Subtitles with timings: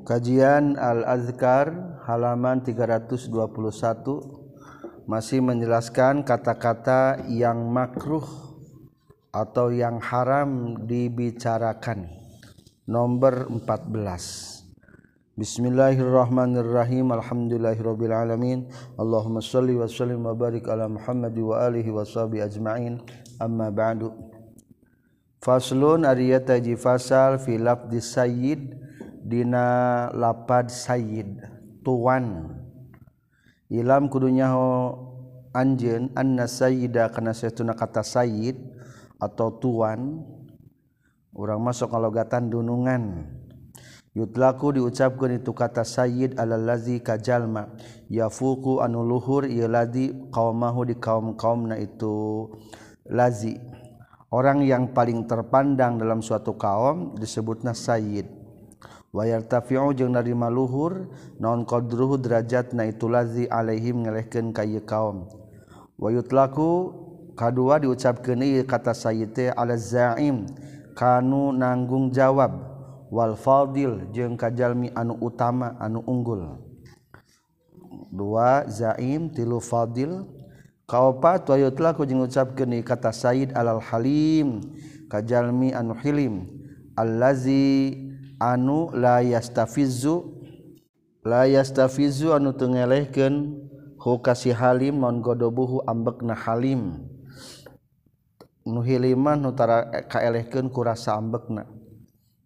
[0.00, 3.28] Kajian Al-Azkar halaman 321
[5.04, 8.24] masih menjelaskan kata-kata yang makruh
[9.28, 12.08] atau yang haram dibicarakan.
[12.88, 15.36] Nomor 14.
[15.36, 17.12] Bismillahirrahmanirrahim.
[17.12, 18.72] Alhamdulillahirabbil alamin.
[18.96, 23.04] Allahumma shalli wa sallim wa barik ala Muhammad wa alihi wa sahbihi ajma'in.
[23.36, 24.16] Amma ba'du.
[25.44, 28.89] Faslun ariyata fasal fi lafdhi sayyid
[29.20, 31.44] dina lapad Said
[31.84, 32.56] tuan.
[33.70, 34.98] Ilam kudunyaho
[35.54, 38.56] anjen anna Sayida karena seuna kata Said
[39.20, 40.26] atau tuan.
[41.30, 43.30] Orang masuk kalogatan dunungan.
[44.10, 47.70] Yutlaku diucapkan itu kata Said ala lazi kajalma
[48.10, 52.50] yafuku anu luhur ieu lazi qaumahu di kaum-kaumna itu
[53.06, 53.54] lazi.
[54.30, 58.39] Orang yang paling terpandang dalam suatu kaum disebutnya Sayyid.
[59.10, 61.10] wayartafi'u jeung narima luhur
[61.42, 65.26] naon qadruhu derajat na itu lazi alaihim ngelehkeun ka ieu kaum.
[65.98, 66.94] Wayutlaku
[67.34, 70.46] kadua diucapkeun ieu kata sayyid ala zaim
[70.94, 72.70] kanu nanggung jawab.
[73.10, 76.62] Wal fadil jeung kajalmi anu utama anu unggul.
[78.14, 80.30] Dua zaim tilu fadil.
[80.86, 84.62] Kaopat wayutlaku jeung ucapkeun kata sayyid alal halim
[85.10, 86.46] kajalmi anu hilim.
[86.94, 88.09] Allazi
[88.40, 90.32] anu la yastafizu
[91.28, 93.68] la yastafizu anu tengelehkeun
[94.00, 97.04] hukasi halim non godobuhu ambekna halim.
[98.64, 101.68] Nu hiliman nu tara kaelehkeun ku rasa ambekna.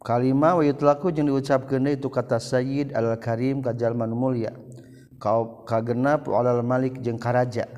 [0.05, 4.53] Kalima wa yutlaku jeung diucapkeun itu kata sayyid al karim kajalman mulia.
[5.23, 7.71] Ka kagenap walal malik jeung karaja.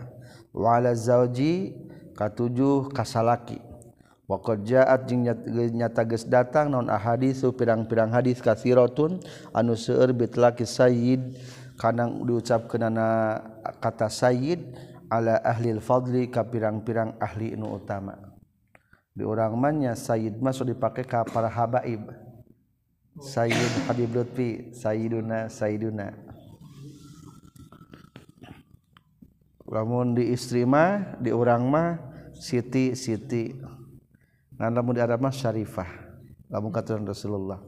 [0.56, 1.76] Wa zauji
[2.16, 3.65] katujuh kasalaki.
[4.26, 5.22] Waqad ja'at jeung
[5.74, 6.90] nyata geus datang naon
[7.54, 9.22] pirang-pirang hadis kasirotun
[9.54, 11.38] anu seueur bitlaki sayyid.
[11.76, 13.36] Kana diucapkeunana
[13.84, 14.64] kata sayyid
[15.12, 18.16] ala ahli fadli ka pirang-pirang ahli nu utama.
[19.12, 22.08] Di urang mah sayyid mah dipake ka para habaib.
[23.20, 26.16] Sayyid habib lutfi sayyiduna sayyiduna.
[29.68, 32.00] Lamun di istri mah di urang mah
[32.32, 33.52] siti siti
[34.56, 35.88] Nah, lamun di Arab mah syarifah.
[36.48, 37.60] Lamun kata Rasulullah.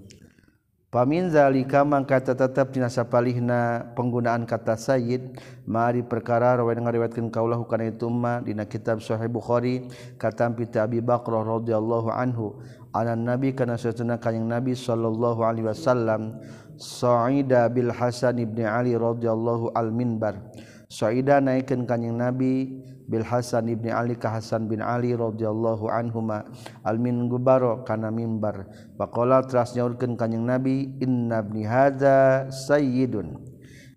[0.89, 5.37] Pamin zalika mangka tetap dina sapalihna penggunaan kata sayyid.
[5.69, 9.85] Mari perkara rawi ngariwayatkeun kaulah kana itu ma dina kitab sahih Bukhari.
[10.17, 12.57] Katam bi Abi Bakrah radhiyallahu anhu.
[12.97, 16.41] Anan nabi kana satuna kanjing nabi sallallahu alaihi wasallam.
[16.81, 20.41] Sa'ida bil Hasan ibni Ali radhiyallahu al minbar.
[20.89, 26.45] Sa'ida naikeun kanjing nabi Bil Hasan Ibni Ali ka Hasan bin Ali radhiyallahu anhuma
[26.85, 28.69] almin gubaro kana mimbar.
[29.01, 33.41] Faqala teras nyaurkeun kanjing Nabi inna ibni hadza sayyidun.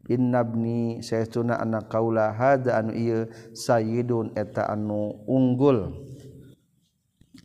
[0.07, 5.91] Inna ibni saytuna anak kaula hadza anu ieu sayyidun eta anu unggul.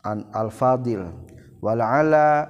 [0.06, 1.02] An al fadil
[1.58, 2.46] wal ala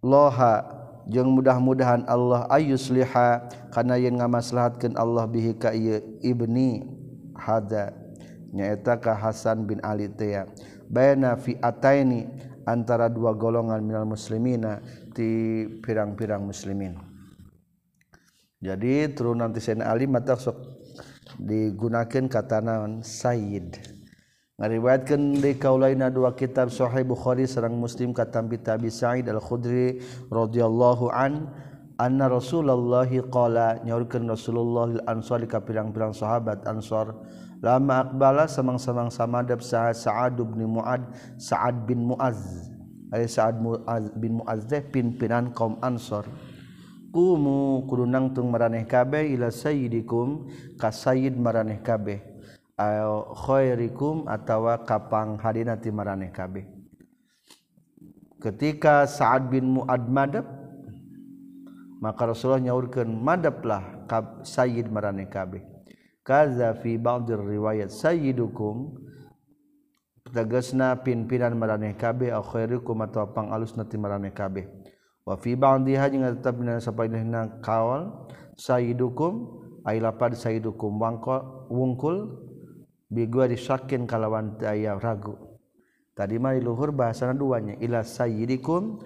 [0.00, 0.64] loha
[1.12, 6.88] jeung mudah-mudahan Allah ayusliha kana yen ngamaslahatkeun Allah bihi ka ieu ibni
[7.36, 8.03] hadza
[8.54, 10.46] hadnyaetakah Hasan bin Ali ini
[12.70, 14.78] antara dua golongan minal muslimina
[15.10, 16.94] di pirang-pirang muslimin.
[18.62, 20.38] Jadi turun nanti saya Ali mata
[21.36, 23.02] digunakan kata naon?
[23.02, 23.74] Said
[24.54, 29.98] ngariwayatkeun di kaulaina dua kitab Sahih Bukhari sareng Muslim katampi Tabi Sa'id Al-Khudri
[30.30, 31.50] radhiyallahu an
[31.98, 37.18] anna Rasulullah qala nyaurkeun Rasulullah lil ansari ka pirang-pirang sahabat Ansar
[37.62, 41.02] lama akbala samang-samang samadab saha Sa'ad bin Mu'ad
[41.36, 42.70] Sa'ad bin Mu'az.
[43.14, 46.26] Ari Sa'ad Mu'az bin Mu'az teh pimpinan kaum Ansor.
[47.14, 52.18] Kumu kudu nangtung maraneh kabeh ila sayyidikum ka sayyid maraneh kabeh.
[52.74, 56.66] Ayo khairikum atawa kapang hadina ti maraneh kabeh.
[58.42, 60.44] Ketika Sa'ad bin Mu'ad madab
[62.02, 65.73] maka Rasulullah nyaurkeun madablah ka sayyid maraneh kabeh.
[66.24, 68.96] kaza fi ba'dir riwayat sayyidukum.
[70.34, 74.66] Tegasna pimpinan maraneh kabeh au khairukum atawa pangalusna ti maraneh kabeh.
[75.22, 78.08] Wa fi ba'diha jeung tetep dina sapainehna kaol
[78.58, 82.40] sayyidukum ai lapad sayyidukum wangko wungkul
[83.12, 85.38] bigua disakin kalawan aya ragu.
[86.16, 88.98] Tadi mah luhur bahasana duanya ila sayyidikum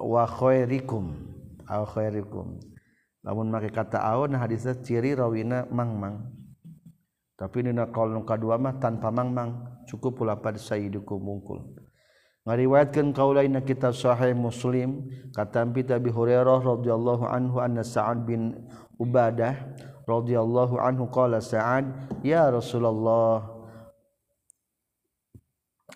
[0.00, 1.12] wa khairikum
[1.68, 2.71] au khairikum.
[3.22, 6.26] namun make kata aon hadisnya ciri rawina mangmang.
[7.38, 11.58] Tapi dina qaul nu kadua mah tanpa mangmang cukup ulapan sayyidukum mungkul.
[12.42, 18.58] Ngariwayatkeun kaulaina kitab sahih muslim kata Abi Abi Hurairah radhiyallahu anhu anna Sa'ad bin
[18.98, 19.54] Ubadah
[20.10, 23.46] radhiyallahu anhu qala Sa'ad ya Rasulullah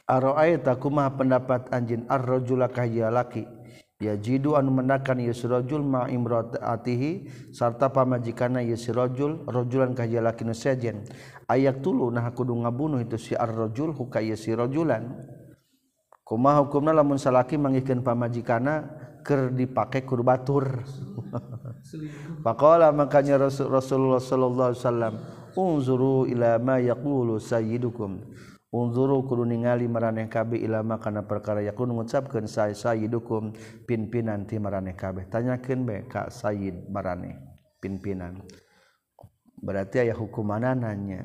[0.06, 3.55] Aro'aita kumah pendapat anjin ar-rajula kahiyalaki
[3.96, 11.08] ya jidu anu mendakan yusrojul ma imroatihi sarta pamajikana yusrojul rojulan kajalaki nu sejen.
[11.48, 15.16] Ayak tulu nah kudu ngabunuh itu si arrojul huka yusrojulan
[16.26, 18.90] kumaha hukumna lamun salaki mangikeun pamajikana
[19.22, 20.82] keur dipake kur batur.
[22.44, 25.14] Faqala makanya Rasul, Rasulullah sallallahu alaihi wasallam
[25.54, 28.22] unzuru ila ma yaqulu sayyidukum.
[28.76, 33.56] unzuru kudu ningali maraneh kabeh ilama kana perkara yakun ngucapkeun saya sayyidukum
[33.88, 37.40] pimpinan ti maraneh kabeh tanyakeun bae ka sayyid maraneh
[37.80, 38.44] pimpinan
[39.64, 41.24] berarti aya hukumanna nanya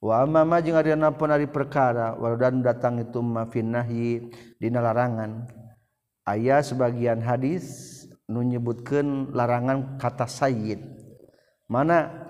[0.00, 5.44] wa amma ma jeung ari napon ari perkara waludan datang itu ma finnahi dina larangan.
[6.26, 10.82] Aya sebagian hadis nu nyebutkeun larangan kata sayyid
[11.70, 12.25] mana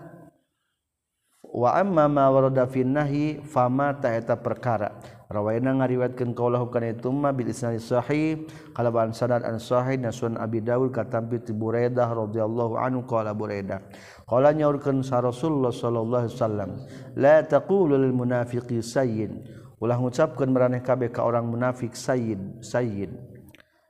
[1.52, 4.96] wa amma ma warada fin nahi fama ta eta perkara.
[5.26, 8.46] Rawayna ngariwayatkeun kaulahu kana itu ma bil isnad sahih.
[8.70, 13.82] Kalaban sanad an sahih nasun abi daud katampi ti buraidah radhiyallahu anhu qala buraidah.
[14.22, 16.70] Qala nyaurkeun sa rasulullah sallallahu alaihi wasallam
[17.18, 19.42] la taqulu lil munafiqi sayyin.
[19.82, 23.18] Ulah ngucapkeun maraneh kabeh ka orang munafik sayyin sayyin.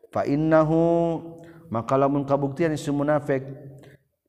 [0.09, 1.21] Fa innahu
[1.69, 3.45] maka lamun kabuktian si munafik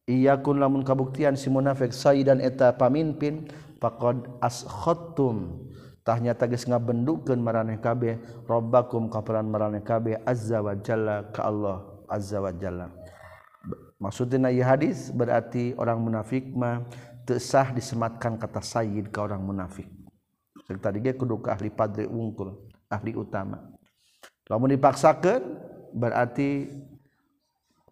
[0.07, 3.51] yakun lamun kabuktian si munafik Saydan eta pamimpin
[3.83, 8.15] pakod askhottumtahnya tagis nga benduken meraneh kabeh.
[8.47, 10.23] Robbakum kaperan meraneh kabeh.
[10.23, 11.83] Azza wajalla ke Allah.
[12.07, 12.87] Azza wajalla
[13.97, 16.85] maksudnya ya hadis berarti orang munafik mah
[17.25, 19.89] tesah disematkan kata Sayyid ke orang munafik.
[20.63, 22.55] Serta dia kudu ke ahli padri ungkul
[22.87, 23.59] ahli utama.
[24.47, 25.43] Lamun dipaksakan
[25.91, 26.71] berarti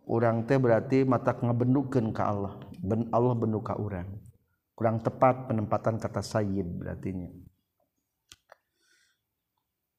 [0.06, 2.58] orang teh berarti mata ngebendukeun ke Allah.
[2.82, 4.06] Ben Allah benduka orang
[4.76, 7.32] kurang tepat penempatan kata sayyid berartinya.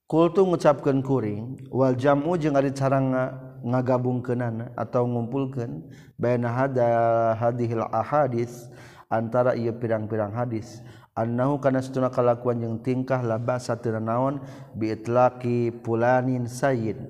[0.07, 3.03] Kultu ngucapkan kuring wal jamu jeung ari cara
[3.67, 6.87] ngagabungkeunana atau ngumpulkeun baina hada
[7.35, 8.71] hadhil ahadis
[9.11, 10.79] antara ieu pirang-pirang hadis.
[11.17, 14.39] Annahu kana satuna kalakuan jeung tingkah labasa teu naon
[14.77, 17.01] bi itlaqi pulanin sayyid.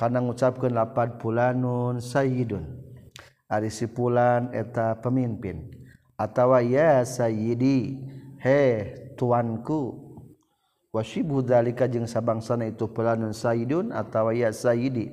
[0.00, 2.64] karena ngucapkan lapad pulanun Sayyidun
[3.52, 5.68] Ari si pulan eta pemimpin
[6.16, 8.00] atawa ya Sayyidi
[8.40, 10.00] he tuanku
[10.88, 15.12] wasibu dalika jeung sabangsana itu pulanun Sayyidun atawa ya Sayyidi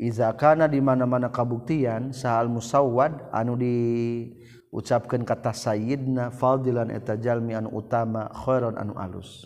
[0.00, 7.68] Iza kana di mana-mana kabuktian sahal musawad anu diucapkan kata sayyidna fadilan eta jalmi anu
[7.68, 9.44] utama khairan anu alus.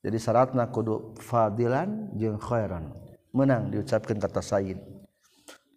[0.00, 3.09] Jadi syaratna kudu fadilan jeung khairan.
[3.30, 4.78] menang diucapkan kata Said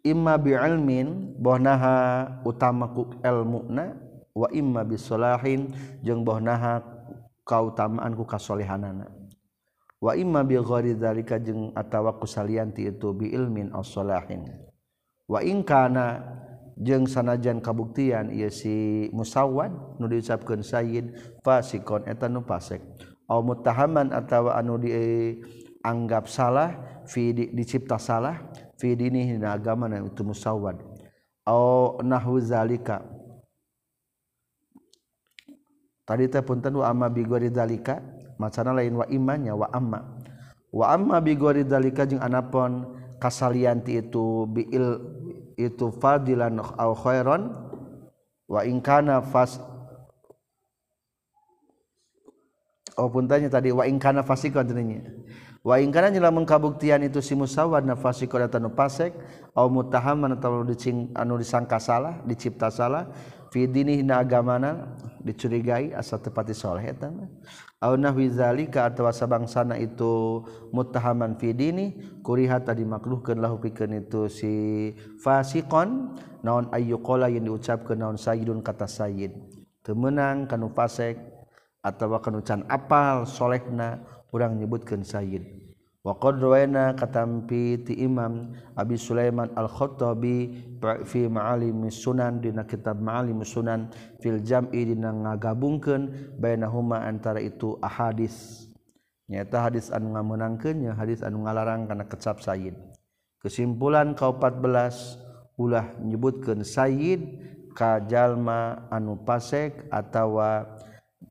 [0.04, 3.96] imma bi'ilmin bohnaha utamaku ilmuna
[4.36, 5.72] wa imma bisolahin
[6.04, 6.84] jeung bohnaha
[7.48, 9.08] kautamaan ku kasolehanana.
[10.04, 14.44] Wa imma bi ghairi dzalika jeung atawa kusalian ti itu bi ilmin aw salahin
[15.32, 16.20] wa in kana
[16.76, 22.84] jeung sanajan kabuktian ieu si musawad nu diucapkeun sayyid fasikon eta nu fasik
[23.32, 30.04] aw muttahaman atawa anu dianggap eh, salah fi dicipta salah fi dinihi dina agama na
[30.04, 30.80] itu musawwad.
[31.44, 33.04] Au nahwu zalika.
[36.04, 38.04] Tadi teh punten wa amma bi ghairi zalika
[38.36, 40.00] macana lain wa imannya wa amma.
[40.72, 42.88] Wa amma bi ghairi zalika jeung anapun
[43.24, 45.00] kasalianti itu biil
[45.56, 47.56] itu fadilan au khairan
[48.52, 49.62] wa in kana fas
[52.94, 55.02] Oh puntanya tadi wa in kana fasikon tadinya
[55.64, 59.16] waingkana nyelamun kabuktian itu si musawad nafasi kodatanu pasek
[59.56, 63.08] au mutahaman atau dicing anu disangka salah dicipta salah
[63.48, 64.92] fi dini hina agamana
[65.24, 67.08] dicurigai asa tepati soleh eta
[67.80, 70.44] au nahwi zalika atawa sabangsana itu
[70.76, 74.54] mutahaman fi dini kuriha tadi makruhkeun lahu pikeun itu si
[75.24, 76.12] fasiqon
[76.44, 79.36] naon ayyuqala yang diucapkeun naon sayyidun kata sayyid.
[79.84, 81.20] Temenang kanu pasek
[81.84, 84.00] atau kanucan apal solehna
[84.34, 85.40] orang nyebutkan wa
[86.04, 90.52] Waqad rawaina katampi ti Imam Abi Sulaiman Al-Khattabi
[91.08, 93.88] fi Ma'alim Sunan dina kitab Ma'alim Sunan
[94.20, 98.68] fil jam'i dina ngagabungkeun bainahuma antara itu ahadis.
[99.32, 102.76] Nyata hadis anu ngameunangkeun nya hadis anu ngalarang kana kecap sayyid.
[103.40, 107.22] Kesimpulan ka 14 ulah nyebutkeun sayyid
[107.72, 110.68] ka jalma anu pasek atawa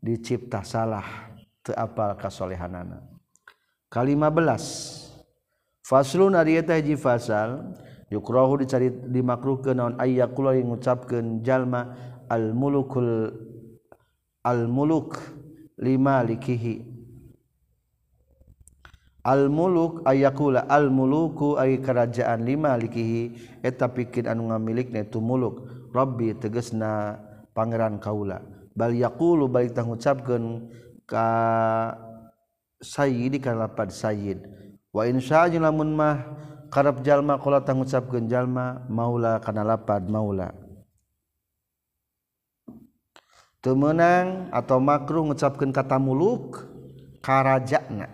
[0.00, 1.31] dicipta salah.
[1.70, 3.06] apal kasolehanana.
[3.86, 4.98] Kalima belas.
[5.86, 7.78] Faslun ari eta hiji fasal
[8.10, 11.94] yukrahu dicari dimakruhkeun naon ayyakula ngucapkeun jalma
[12.26, 13.30] al mulukul
[14.42, 15.20] al muluk
[15.78, 16.90] lima likihi.
[19.22, 25.68] Al muluk ayakula al muluku ay kerajaan lima likihi eta pikir anu ngamilikna itu muluk.
[25.92, 27.20] Rabbi tegesna
[27.52, 28.40] pangeran kaula.
[28.72, 30.72] Bal yaqulu balik tang ngucapkeun
[31.12, 31.28] ka
[32.80, 34.48] Sayyid ka lapad Sayyid.
[34.88, 36.24] Wa insya lamun mah
[36.72, 40.56] karep jalma kala tang ucapkeun jalma maula kana lapad maula.
[43.62, 46.66] Teu meunang atau makruh ngucapkeun kata muluk
[47.22, 48.10] karajana.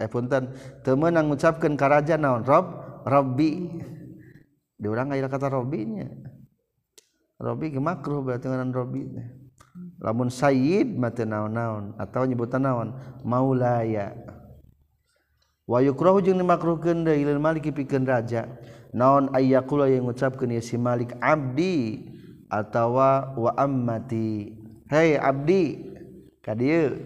[0.00, 0.56] Eh punten.
[0.80, 2.48] Teu meunang ngucapkeun karaja naon?
[2.48, 3.68] Rob rabbi
[4.78, 6.06] diurang aya kata robinya
[7.38, 9.26] ge makruh berarti ngaran robinya
[9.98, 12.88] lamun Sayyid mate naon-naon atau nyebutan naon?
[13.26, 14.14] Maulaya.
[15.68, 18.48] Wa yukrahu jeung dimakruhkeun deui lil malik pikeun raja.
[18.94, 22.08] Naon ayyakula yang ngucapkeun ya si malik abdi
[22.48, 24.56] atawa wa ammati.
[24.88, 25.92] Hei abdi
[26.40, 26.96] ka dieu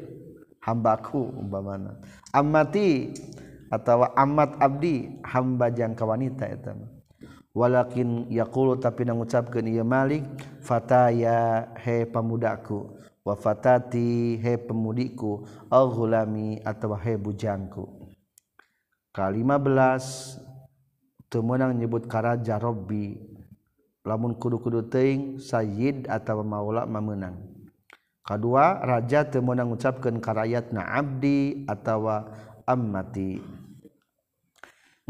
[0.62, 1.98] hambaku umpamana.
[2.30, 3.10] Ammati
[3.72, 6.91] atawa amat abdi hamba jangka wanita eta mah.
[7.52, 10.24] walakin yaqulu tapi nangucapkan ieu Malik
[10.64, 12.88] fataya he pamudaku
[13.22, 15.46] wa fatati he pemudiku.
[15.70, 17.88] Al ghulami atawa he bujangku.
[19.12, 20.36] Kalima belas
[21.28, 23.20] temenang nyebut karaja Robbi.
[24.02, 27.52] Lamun kudu-kudu teuing Sayyid atawa maula mamenang
[28.22, 32.30] kadua raja temenang ngucapkeun karayatna abdi atawa
[32.66, 33.61] ammati.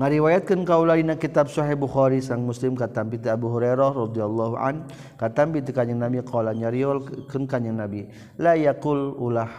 [0.01, 4.89] ngariwayatkan kaulaina kitab Sahih Bukhari sang Muslim katampi ti Abu Hurairah radhiyallahu an
[5.21, 7.45] katampi ti kanjeng Nabi qala nyariol keun
[7.77, 8.09] Nabi
[8.41, 9.53] la yaqul ulah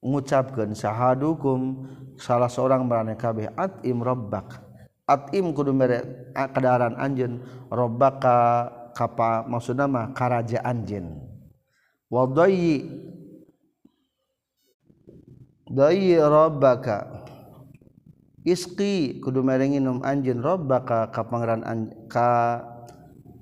[0.00, 1.84] ngucapkeun sahadukum
[2.16, 4.56] salah seorang marane kabeh at im rabbak
[5.04, 11.06] at im kudu mere kadaran anjeun rabbaka kapa maksudna mah karajaan anjeun
[12.08, 12.88] wa dayyi
[15.68, 17.21] dayyi rabbaka
[18.42, 21.62] iski kudu merenginum anjin robba ka ka pangeran
[22.10, 22.58] ka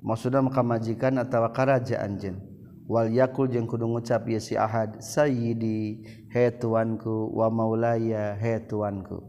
[0.05, 2.37] maksudna ka majikan atawa karaja anjin
[2.85, 9.23] wal yakul jeung kudu ngucap ya si ahad sayyidi he tuanku wa maulaya he tuanku.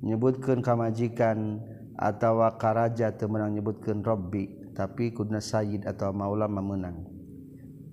[0.00, 1.60] Nyebutkeun ka majikan
[1.98, 7.04] atawa karaja teu meunang nyebutkeun robbi tapi kuduna sayyid atawa maula meunang.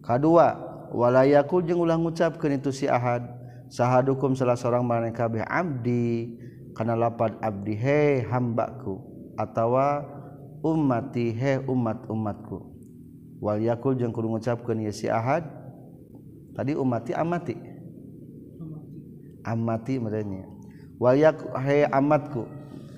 [0.06, 0.56] Kadua
[0.94, 3.28] wala yakul jeung ulah ngucapkeun itu si ahad
[3.68, 6.38] sahadukum salah seorang maneh kabeh abdi
[6.78, 9.02] Karena lapan abdi he hambaku
[9.34, 10.06] atawa
[10.62, 12.62] ummati he umat umatku.
[13.42, 15.42] Wal yakul jeung kudu ngucapkeun ya si ahad
[16.54, 17.54] tadi ummati amati
[19.46, 20.46] amati merenya
[20.98, 22.46] wal yak he amatku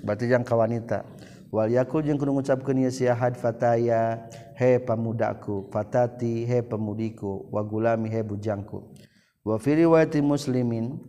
[0.04, 1.04] berarti yang ka wanita.
[1.52, 8.12] Wal yakul jeung kudu ngucapkeun ya si ahad fataya he pemudaku fatati he pemudiku wagulami
[8.12, 8.92] he bujangku.
[9.40, 11.00] Wa fi riwayati muslimin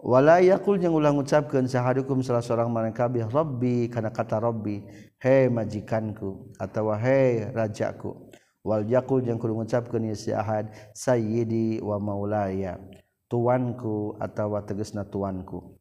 [0.00, 4.80] wala yakul yang ulang ucapkan sahadukum salah seorang mana kabeh Robbi karena kata Robbi
[5.20, 8.32] hei majikanku atau hei rajaku.
[8.60, 12.76] Wal yakul yang kudu ucapkan ya si ahad sayyidi wa maulaya
[13.28, 15.80] tuanku atau tegesna tuanku.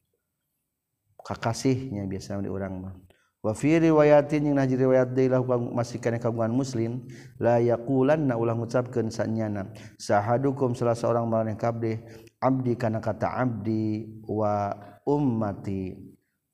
[1.20, 2.96] Kakasihnya biasanya di orang mah.
[3.40, 5.40] Wa fi riwayatin yang naji riwayat deui lah
[5.72, 7.08] masih kana kagungan muslim
[7.40, 12.04] la yaqulan na ulah ngucapkeun sanyana sahadukum salah seorang mana kabeh
[12.40, 14.72] abdi kana kata abdi wa
[15.04, 15.96] ummati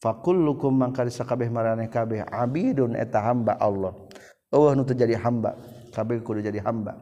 [0.01, 3.94] fakullukum mangkari sakabeh maraneh kabeh abidun eta hamba Allah.
[4.54, 5.58] Allah nu jadi hamba
[5.94, 6.98] kabeh kudu jadi hamba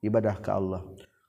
[0.00, 0.84] ibadah ka Allah.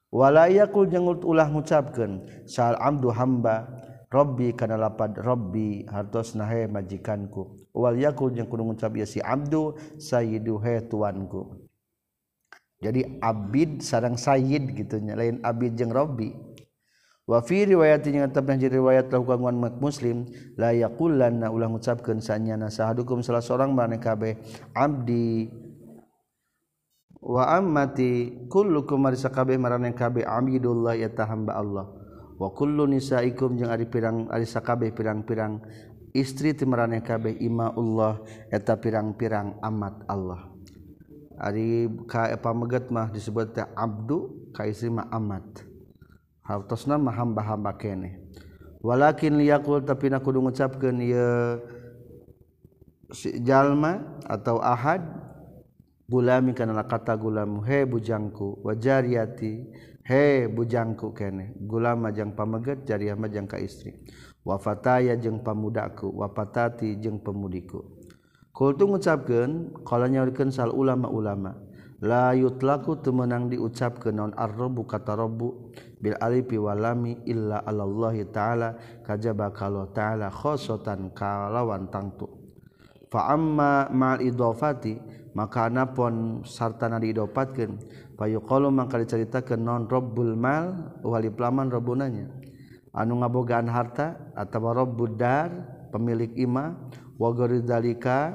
[0.08, 3.68] Wala yaqul jeung ulah ngucapkeun sal abdu hamba
[4.08, 7.68] Robbi kana lapad Robbi hartosna he majikanku.
[7.76, 11.68] Wal yakul jeung kudu ngucap ya si abdu sayyidu he tuanku.
[12.80, 16.32] Jadi abid sarang sayyid gitu lain abid jeung Robbi
[17.28, 20.24] wafi riwayatnya tetap menjadi riwayat lahu gangguan muslim
[20.56, 24.40] layakulan na ulah ngucapkan sanyana sahadukum salah seorang mana kabeh?
[24.72, 25.52] Abdi.
[27.20, 31.86] Wa ammati kullukum marisa kabeh marane kabeh abidullah eta hamba Allah.
[32.40, 35.60] Wa kullu nisaikum jeung ari pirang ari sakabeh pirang-pirang
[36.16, 40.48] istri ti marane kabeh imaullah eta pirang-pirang amat Allah.
[41.36, 45.67] Ari ka pameget mah disebut abdu ka istri mah amat.
[46.48, 48.24] hartosna mah hamba-hamba kene.
[48.80, 51.60] Walakin liyakul tapi nak kudu ngucapkeun ieu
[53.12, 55.04] si jalma atau ahad
[56.08, 57.60] gulami kana kata gulamu.
[57.68, 59.68] He bujangku wa jariyati
[60.08, 61.52] he bujangku kene.
[61.60, 63.92] Gulama jeung pameget jariah mah jeung ka istri.
[64.48, 67.84] Wa fataya jeung pamudaku wa patati jeung pemudiku.
[68.56, 71.67] Kul tu ngucapkeun kalanya urikeun sal ulama-ulama.
[72.02, 79.02] layut laku temenang diucap ke non arrobu kata robu bil alifi walami illa alallahi ta'ala
[79.02, 82.30] kajaba kalau ta'ala khosotan kalawan tangtu.
[83.08, 85.00] Fa'amma ma'al idofati
[85.38, 87.78] maka anapun sartana diidopatkan
[88.18, 92.26] payuqalu maka diceritakan non robbul mal wali pelaman robunanya
[92.98, 95.54] anu ngabogaan harta atau rabbud dar
[95.94, 96.74] pemilik ima
[97.22, 97.30] wa
[97.62, 98.34] dalika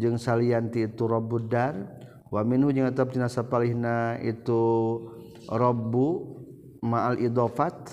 [0.00, 1.99] jeung salianti itu rabbud dar
[2.30, 4.62] waminhu jeung tetap tina sapalihna itu
[5.50, 6.38] rabbu
[6.80, 7.90] ma'al idofat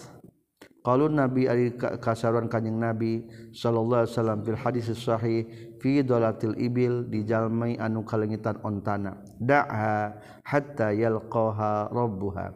[0.86, 5.44] qalu nabi ari kasaruan kanjing nabi sallallahu alaihi wasallam fil hadis sahih
[5.84, 9.20] fi dolatil ibil di jalmai anu kalengitan ontana.
[9.38, 10.16] Da'a
[10.48, 12.56] hatta yalqaha rabbuha.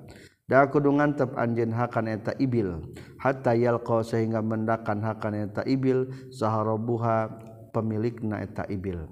[0.50, 2.82] Da kudu ngantep anjeun hakan eta ibil.
[3.22, 7.32] Hatta yalqa sehingga mendakan hakan eta ibil saha rabbuha
[7.72, 9.08] pemilikna eta ibil.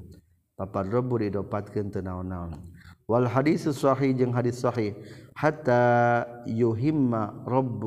[0.60, 2.60] Papan rabbu didopatkeun teu naon-naon.
[3.08, 4.94] Wal hadis sahih jeung hadis sahih.
[5.39, 7.80] Hatta yuhimma rabb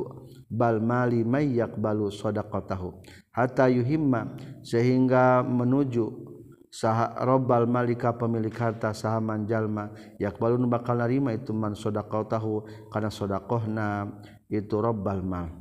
[0.48, 2.96] bal mali may yaqbalu sadaqatahu.
[3.30, 6.32] Hatta yuhimma sehingga menuju
[6.72, 14.08] saha rabbal malika pemilik harta sahaman jalma yaqbalun bakal narima itu man sadaqatahu kana sadaqahna
[14.48, 15.52] itu rabbal mal.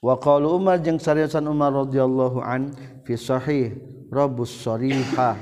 [0.00, 2.72] Wa qala umar jeung sariasan umar radhiyallahu an
[3.04, 3.76] fi sahih
[4.08, 5.36] rabbus sarihah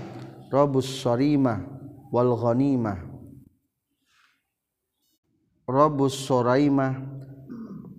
[0.48, 1.60] Robus sorimah
[2.08, 3.04] wal ghanimah.
[5.68, 6.96] Robus soraimah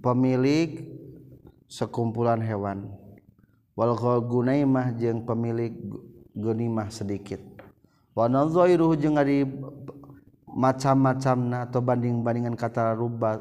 [0.01, 0.81] pemilik
[1.69, 2.89] sekumpulan hewan.
[3.77, 3.93] Wal
[4.25, 5.71] gunaimah jeung pemilik
[6.33, 7.39] gunimah sedikit.
[8.17, 9.45] Wa nadhairuhu jeung ari
[10.49, 13.39] macam-macamna atau banding-bandingan kata rubat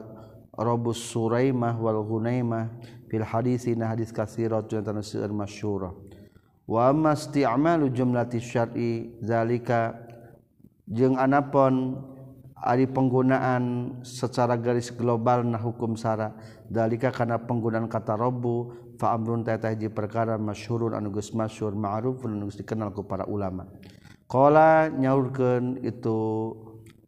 [0.53, 2.69] robus suraimah wal gunaimah
[3.09, 6.08] fil hadis hadis kasirat jantan seueur masyhurah.
[6.69, 9.97] wa masti'malu jumlati syar'i zalika
[10.85, 11.97] jeung anapon
[12.59, 16.35] ari penggunaan secara garis global nah hukum sara.
[16.69, 22.51] Dalika kana penggunaan kata robbu fa amrun tata perkara masyhurun anu geus masyhur ma'rufun anu
[22.51, 23.65] geus dikenal ku para ulama.
[24.29, 26.19] Qala nyaurkeun itu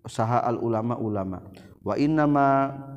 [0.08, 1.44] saha al ulama ulama
[1.84, 2.48] wa inna ma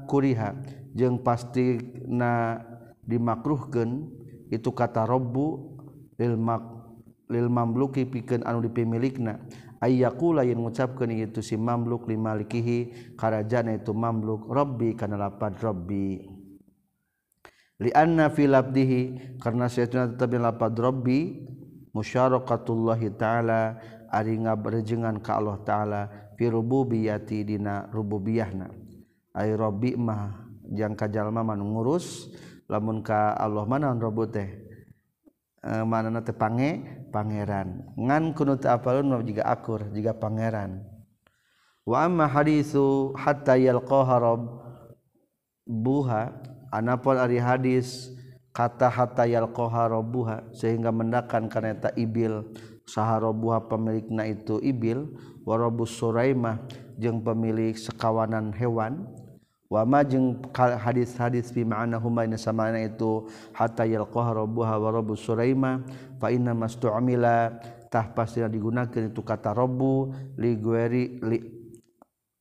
[0.08, 0.56] kuriha
[0.96, 2.64] jeung pasti na
[3.04, 4.08] dimakruhkeun
[4.48, 5.73] itu kata robbu
[6.18, 6.62] lilmak
[7.32, 9.42] lil mamluki pikeun anu dipimilikna
[9.84, 16.24] ayyaku yang ngucapkeun itu si mamluk limalikihi karajana itu mamluk rabbi kana lapad rabbi.
[17.84, 19.02] Li anna fi labdihi
[19.44, 21.44] karna sayatuna tetap lapad rabbi
[21.92, 23.76] musyarakatullahi taala
[24.08, 26.02] ari ngaberjengan ka Allah taala
[26.40, 28.72] fi rububiyati dina rububiyahna.
[29.36, 32.32] Ay rabbi mah jang kajalma man ngurus
[32.72, 34.63] lamun ka Allah mana robot teh?
[35.64, 37.88] uh, mana teh pange pangeran.
[37.96, 40.84] Ngan kunut apalun juga akur juga pangeran.
[41.84, 44.40] Wa amma hadisu hatta yalqaha
[45.68, 46.32] buha
[46.72, 48.12] anapun ari hadis
[48.56, 52.44] kata hatta yalqaha rabbuha sehingga mendakan kana eta ibil.
[52.84, 55.16] Saharobuha pemilikna itu ibil
[55.48, 56.60] wa rabbus suraimah
[57.00, 59.08] jeung pemilik sekawanan hewan.
[59.74, 63.26] wama jeung hadis-hadis fi ma'ana huma ina samana itu
[63.58, 65.82] hatta yalqaha rabbuha wa rabbu suraima
[66.22, 67.58] fa inna mastu'mila.
[67.90, 71.38] Tah pastina digunakeun itu kata rabbu li gueri li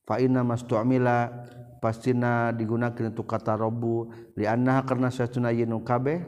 [0.05, 1.49] fa inna mastu'mila.
[1.81, 6.25] Pastina digunakeun itu kata rabbu li annaha karna satuna yinu kabeh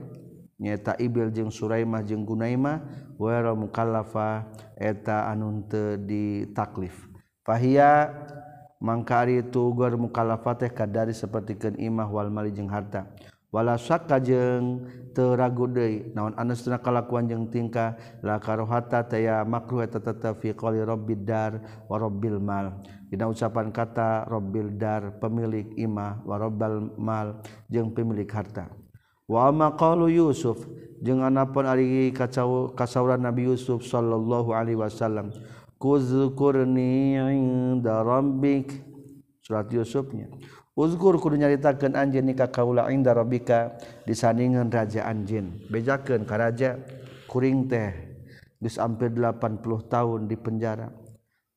[0.59, 2.81] nyata ibil jeung suraimah jeung gunaimah
[3.21, 4.49] wa mukallafa.
[4.75, 6.97] Eta anun teu ditaklif.
[7.45, 8.13] Fahiya
[8.83, 13.07] mangkari tugor mukalafateh kadari sapertikeun imah wal mali jeung harta.
[13.55, 14.83] Wala saka jeung
[15.15, 20.51] teu ragu deui naon anusna kalakuan jeung tingkah la karohata taya makruh eta tetep fi
[20.51, 22.83] qali rabbid dar wa rabbil mal.
[23.07, 28.75] Dina ucapan kata rabbil dar pemilik imah wa rabbal mal jeung pemilik harta.
[29.31, 30.59] Wa ma qalu yusuf
[30.99, 35.31] jeung anapun ari kacau kasauran nabi yusuf sallallahu alaihi wasallam.
[35.85, 38.73] kuzkurni inda rabbik.
[39.45, 40.33] Surat Yusufnya.
[40.73, 43.77] Uzkur kudu nyaritakeun anjeun ka kaula inda rabbika.
[44.09, 45.69] Disandingan raja anjeun.
[45.69, 46.81] Bejakeun ka raja
[47.29, 47.93] kuring teh
[48.65, 49.61] geus ampir 80
[49.93, 50.89] tahun di penjara.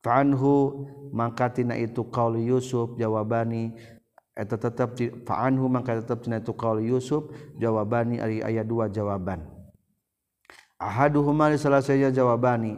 [0.03, 0.83] Fa'anhu
[1.15, 3.71] maka tina itu qaul Yusuf jawabani.
[4.35, 8.19] Eta tetep fa'anhu maka tetep tina itu qaul Yusuf jawabani.
[8.19, 9.47] Ari aya dua jawaban.
[10.75, 12.75] Ahaduhuma salah saya jawabani.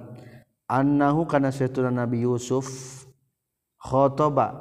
[0.70, 2.70] annahu kana saytuna Nabi Yusuf
[3.82, 4.54] khotoba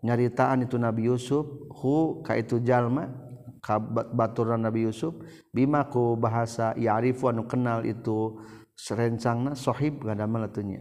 [0.00, 3.12] nyaritaan itu Nabi Yusuf hu ka itu jalma
[3.60, 3.76] ka
[4.16, 5.12] baturan Nabi Yusuf
[5.52, 8.40] bima ku bahasa ya'rifu anu kenal itu
[8.72, 10.80] serencangna sohib gadama letunya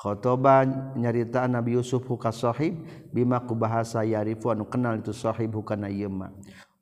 [0.00, 0.64] khotoba
[0.96, 2.80] nyaritaan Nabi Yusuf hu ka sohib
[3.12, 6.08] bima ku bahasa ya'rifu anu kenal itu sohib hukana ieu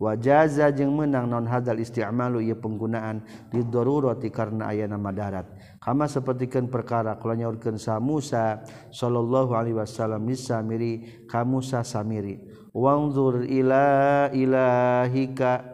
[0.02, 3.22] wajaza jeung menang non hadal isti'malu ieu penggunaan
[3.54, 5.46] di darurati karena aya nama madarat.
[5.78, 12.42] Kama sapertikeun perkara kula nyaurkeun sa Musa sallallahu alaihi wasallam misamiri ka Musa samiri
[12.74, 15.70] wangzur ila ilahika.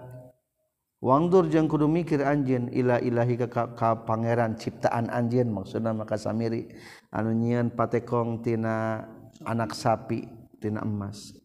[0.98, 6.74] Wangzur jeung kudu mikir anjeun ila ilahika ka, ka pangeran ciptaan anjeun maksudna maka samiri.
[7.14, 9.06] Anu nyieun patekong tina
[9.46, 10.26] anak sapi
[10.58, 11.38] tina emas.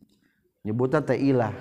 [0.66, 1.54] Nyebutan teh ilah.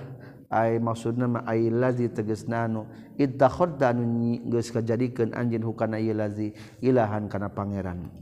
[0.52, 2.84] ay maksudna ma ay lazi tegasna anu
[3.16, 4.04] ittakhadda anu
[4.52, 6.52] geus kajadikeun anjeun hukana ieu lazi
[6.84, 8.12] ilahan kana pangeran.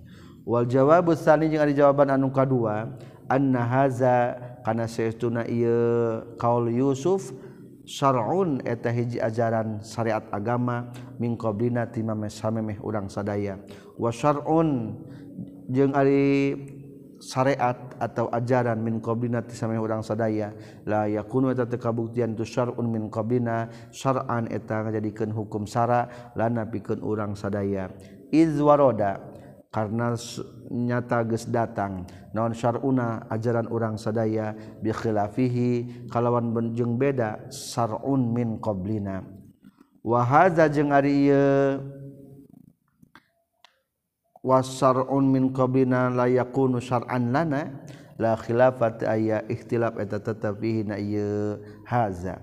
[0.46, 2.94] Wal jawabu tsani jeung ari jawaban anu kadua
[3.26, 7.34] anna haza kana saestuna ieu kaul Yusuf
[7.82, 13.58] syar'un eta hiji ajaran syariat agama min qablina timame samemeh urang sadaya.
[13.98, 14.94] Wa syar'un
[15.66, 16.54] jeung ari
[17.20, 20.56] syariat atau ajaran min qablina tisame urang sadaya.
[20.88, 26.64] La yakunu eta teu kabuktian tu syar'un min qablina syar'an eta ngajadikeun hukum syara lana
[26.64, 27.92] pikeun urang sadaya.
[28.32, 29.20] Iz waroda
[29.70, 30.18] karena
[30.70, 34.50] nyata geus datang naon syar'una ajaran urang sadaya
[34.82, 39.22] bi khilafihi kalawan jeung beda syar'un min qablina.
[40.00, 41.99] Wa hadza jeung ari ieu
[44.40, 47.84] wasarun min qablina la yakunu syar'an lana
[48.20, 52.40] la khilafat aya ikhtilaf eta tetep fihi na ieu haza.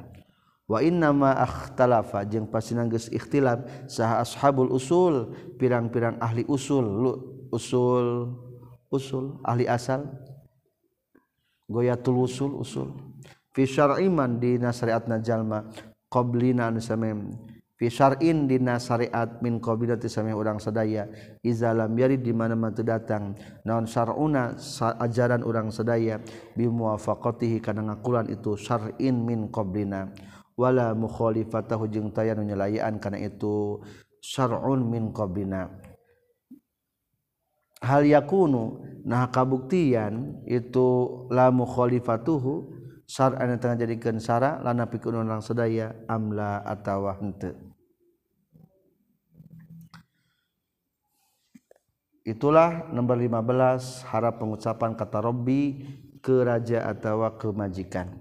[0.68, 6.86] Wa inna ma akhtalafa jeung pasina geus ikhtilaf saha ashabul usul pirang-pirang ahli usul
[7.54, 8.36] usul
[8.92, 10.04] usul ahli asal.
[11.72, 12.90] Goyatul usul usul.
[13.56, 15.72] Fi syar'iman di syariatna jalma
[16.12, 17.47] qablina anu samem
[17.78, 21.06] fi syar'in dina syariat min qabilati samem urang sadaya.
[21.46, 24.58] Iza lam yari di mana mah datang naon syar'una
[24.98, 26.18] ajaran urang sadaya.
[26.58, 30.10] Bi muwafaqatihi kana ngakulan itu syar'in min qablina.
[30.58, 33.78] Wala mukhalifatahu jeung taya nu nyelayaan kana itu
[34.20, 35.70] syar'un min qablina.
[37.78, 42.74] Hal yakunu nah kabuktian itu la mukhalifatuhu
[43.06, 47.67] syar'an tengah jadikeun syara lana pikeun urang sadaya amla atawa henteu
[52.28, 55.88] Itulah nomor 15 harap pengucapan kata Robbi
[56.20, 58.20] ke raja atau ke majikan.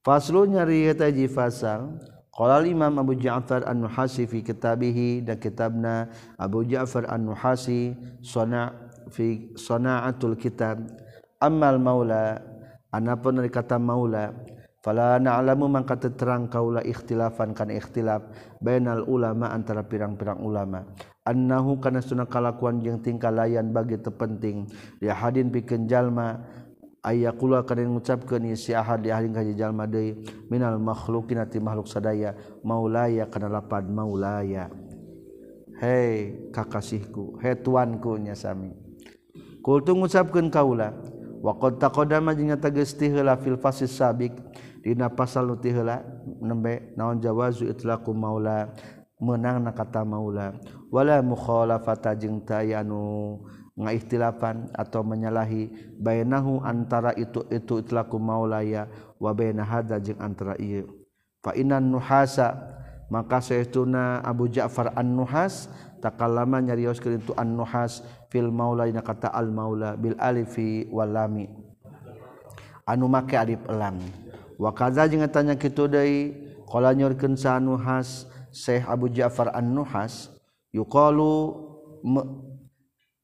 [0.00, 2.00] Faslu nyari taji fasal
[2.32, 6.08] Qala Imam Abu Ja'far An-Nuhasi fi kitabihi da kitabna
[6.40, 7.92] Abu Ja'far An-Nuhasi
[8.24, 8.72] sana
[9.12, 10.80] fi sana'atul kitab.
[11.36, 12.40] Ammal maula
[12.88, 14.32] anapun kata maula
[14.80, 18.24] fala na'lamu man kata terang kaula ikhtilafan kan ikhtilaf
[18.64, 20.88] bainal ulama antara pirang-pirang ulama
[21.26, 24.70] annahu kana sunah kalakuan jeung tingkah layan bagi terpenting.
[25.02, 26.46] Dia hadin pikeun jalma
[27.02, 31.90] aya kula kana ngucapkeun si ahad di ahli kaji jalma deui minal makhluqina ti makhluk
[31.90, 34.70] sadaya maulaya kana lapad maulaya.
[35.82, 38.72] Hei kakasihku hei tuanku nya sami.
[39.60, 40.94] Kultu ngucapkeun kaula
[41.42, 44.32] wa qad taqaddama jeung tegas ti heula fil fasis sabik
[44.80, 46.00] dina pasal nu ti heula
[46.38, 48.70] nembe naon jawazu itlaqu maula.
[49.16, 53.40] menang na kata maulawala mukhalafata jeung tayanu
[53.76, 55.68] ngaihtilapan atau menyalahi.
[55.96, 60.88] Bainahu antara itu itu itlaku maulaya wa baina hadza jeung antara ieu
[61.40, 62.52] fa inan nuhasa
[63.08, 65.70] maka saytuna Abu Ja'far an-Nuhas
[66.02, 71.46] takallama nyarioskeun itu an-Nuhas fil maula dina kata al maula bil alifi wal lami.
[72.86, 73.98] Anu make alif lam.
[74.58, 76.34] Wa kadza jeung tanya kitu deui
[76.66, 78.26] qalanyorkeun sa nuhas
[78.56, 80.32] Syekh Abu Ja'far An-Nuhas
[80.72, 81.52] yuqalu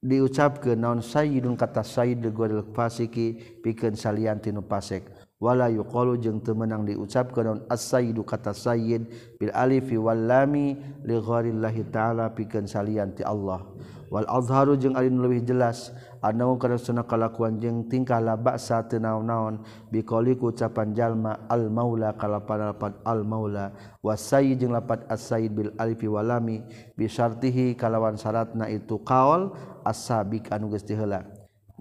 [0.05, 5.09] diucapkeun naon sayyidun kata sayyid godel fasiki pikeun salian tinu pasek.
[5.41, 9.09] Wala yuqalu jeung teu meunang diucapkeun naon as-sayyidu kata sayyid
[9.41, 10.77] bil alifi wal lami
[11.09, 13.65] li ghairillahi ta'ala pikeun salian ti Allah.
[14.13, 19.03] Wal azharu jeung alin leuwih jelas anu kana sunah kalakuan jeung tingkah la ba'sa teu
[19.03, 23.75] naon-naon biqauli ku ucapan jalma al maula kalapan lapan al maula
[24.07, 26.63] wasayyid jeung lapat as-sayyid bil alifi walami
[26.95, 29.51] bi syartihi kalawan syaratna itu qaul
[29.83, 31.27] as-sabiq anu geus diheula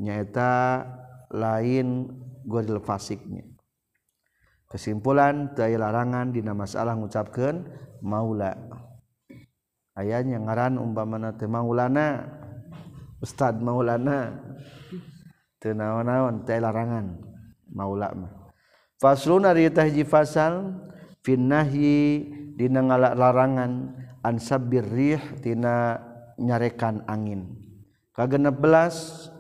[0.02, 0.82] nyaeta
[1.30, 2.10] lain
[2.44, 3.46] goril fasiknya.
[4.66, 7.68] Kesimpulan teu larangan dina masalah ngucapkeun
[8.02, 8.56] maula
[10.00, 12.24] ayanya ngaran umpamana teu maulana
[13.22, 14.42] Ustad Maulana.
[15.62, 17.22] Teu naon-naon teh larangan.
[17.72, 18.34] Maula mah.
[18.98, 20.74] Fasluna rita fasal
[21.26, 22.26] finnahi
[22.58, 25.98] dina larangan ansabir rih tina
[26.38, 27.58] nyarekan angin.
[28.14, 29.32] Ka 16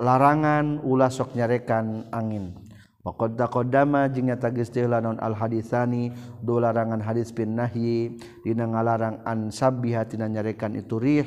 [0.00, 2.67] larangan ulah sok nyarekan angin.
[3.08, 6.12] Waqad taqaddama jeung nyata geus lanon al hadisani
[6.44, 11.24] dua larangan hadis bin nahyi dina ngalarang an sabbiha tina nyarekan itu rih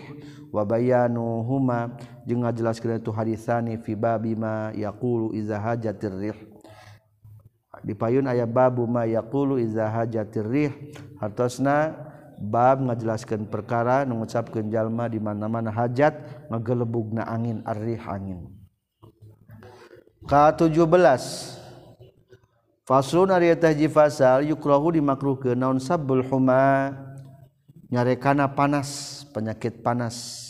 [0.54, 1.98] wa bayanu huma
[2.30, 6.38] jeung ngajelaskeun itu hadisani fi babi ma yaqulu iza hajatir rih.
[7.82, 10.70] Di payun aya babu ma yaqulu iza hajatir rih.
[11.17, 11.98] Hartosna
[12.38, 18.54] bab ngajelaskeun perkara nu ngucapkeun jalma di mana-mana hajat ngagelebugna angin arrih angin.
[20.30, 21.61] Ka 17
[23.88, 26.92] fasal yukrohu dimakruh ke naon sabul huma.
[27.88, 30.48] Nyarekana panas penyakit panas.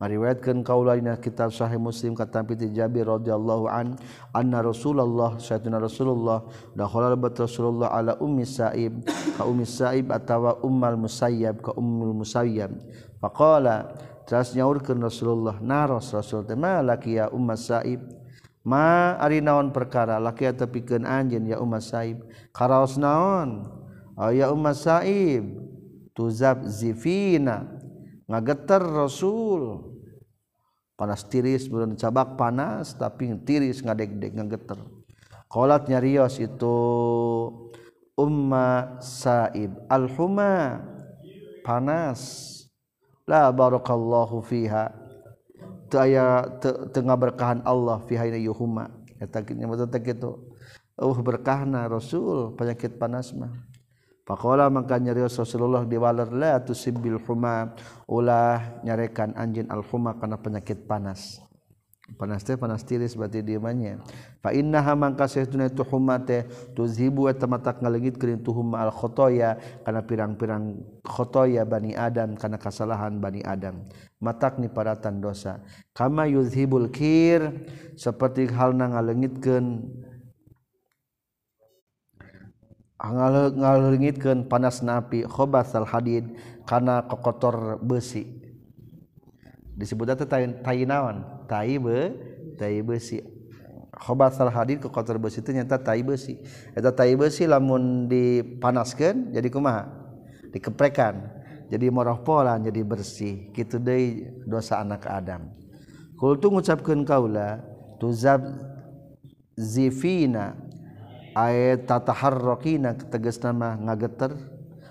[0.00, 4.00] Meriwayatkan kaula dina kitab sahih muslim kata piti jabir radhiyallahu an
[4.32, 9.04] anna rasulullah sayyidina rasulullah dakhala bat rasulullah ala ummi sa'ib
[9.36, 12.72] ka ummi sa'ib atawa ummal musayyab ka ummul musayyab.
[13.20, 13.92] Faqala
[14.24, 18.19] teras nyaurkeun rasulullah naras rasul teh malaki ya ummas sa'ib?
[18.62, 20.20] Ma ari naon perkara?
[20.20, 22.20] Laki tepikeun anjeun ya umma saib.
[22.52, 23.66] Karaos naon?
[24.14, 25.56] Oh ya umma saib.
[26.12, 27.64] Tuzab zifina.
[28.28, 29.88] Ngageter rasul.
[30.94, 34.76] Panas tiris belum cabak panas tapi tiris ngadeg-deg ngageter.
[35.48, 36.76] Qalat nyarios itu
[38.12, 40.84] umma saib alhuma.
[41.64, 42.46] Panas.
[43.24, 44.99] La barakallahu fiha
[45.98, 46.46] aya
[46.94, 48.90] tengah berkahan Allah fi hayna yuhuma.
[49.20, 50.30] Eta kitu maksudna kitu
[50.96, 53.52] uh oh, berkahna rasul penyakit panas mah.
[54.30, 57.74] Faqala maka nyari Rasulullah di waler la tusibil huma.
[58.06, 61.42] Ulah nyarekan anjin al huma kana penyakit panas.
[62.18, 64.00] Panas teh panas tiris berarti diamanya
[64.40, 69.60] fa innaha mangka saestuna itu humma teh tuzibu eta matak ngalengit itu humma al khotoya
[69.84, 73.84] kana pirang-pirang khotoya bani adam kana kesalahan bani adam.
[74.20, 75.64] Matak ni paratan dosa.
[75.96, 79.66] Kama yuzhibul kir seperti halna ngalengitkeun
[83.00, 86.36] ngalengitkeun panas napi al hadid
[86.68, 88.39] kana kokotor besi
[89.80, 90.12] disebut
[90.60, 91.24] tai naon?
[91.48, 92.12] Tai be
[92.60, 93.24] tai besi
[93.96, 96.36] khobat salah hadir ke kotor besi itu nyata tai besi
[96.76, 99.88] eta tai besi lamun dipanaskan jadi kumaha?
[100.52, 101.40] Dikeprekan
[101.72, 103.48] jadi moroh pola jadi bersih.
[103.56, 105.48] Gitu deh dosa anak Adam.
[106.20, 107.64] Kultu ngucapkeun kaula
[107.96, 108.44] tuzab
[109.56, 110.58] zifina
[111.32, 114.34] ayat tataharrokina tegas nama ngageter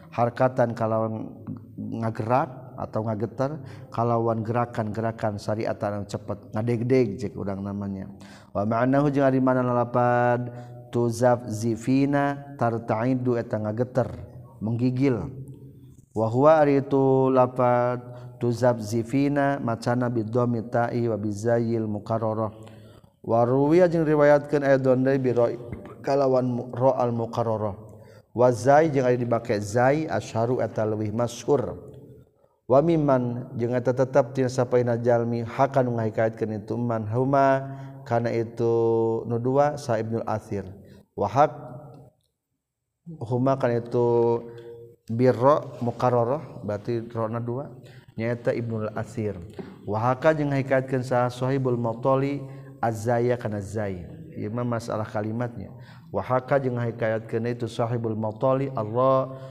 [0.10, 1.30] harkatan kalau
[1.78, 3.60] ngagerak atau ngagetar
[3.92, 8.08] kalawan gerakan-gerakan syariatan anu cepet ngadeg-deg cek urang namanya.
[8.56, 10.48] Wa ma'nahu jeung ari mana lalapad
[10.90, 14.08] tuzaf zifina tarta'idu eta ngageter
[14.64, 15.28] menggigil.
[16.16, 18.02] Wa huwa ari itu lapad
[18.40, 22.56] tuzaf zifina macana bidhammi ta'i wa bizayil muqarrarah
[23.20, 25.36] wa ruwiya jeung riwayatkeun aidon deui bi
[26.00, 27.76] kalawan ro'al muqarrarah
[28.32, 31.89] wa zai jeung ari dibake zai asharu eta leuwih masyhur.
[32.70, 37.66] Wamiman jeung eta tetep tina sapaina jalmi hakan ngahikaitkeun itu man huma
[38.06, 38.74] kana itu
[39.26, 40.70] nu dua sa ibnul athir.
[41.18, 41.52] Wa hak
[43.26, 44.06] huma kana itu
[45.10, 47.74] birra mukarrarah berarti rona dua
[48.14, 49.34] nyaeta ibnul athir.
[49.90, 52.38] Wa haka jeung ngahikaitkeun sa sahibul mutali
[52.78, 54.06] azaya kana zai.
[54.38, 55.74] Ieu masalah kalimatnya.
[56.14, 59.42] Wa haka jeung ngahikaitkeun itu sahibul mutali Allah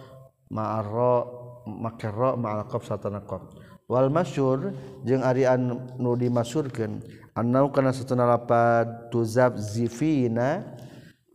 [0.46, 1.37] ma'arra
[1.68, 3.44] make ra ma'al qaf satana qaf
[3.84, 4.72] wal masyhur
[5.04, 7.04] jeung ari anu nu dimasyhurkeun
[7.36, 10.64] annau kana satuna lapad tuzab zifina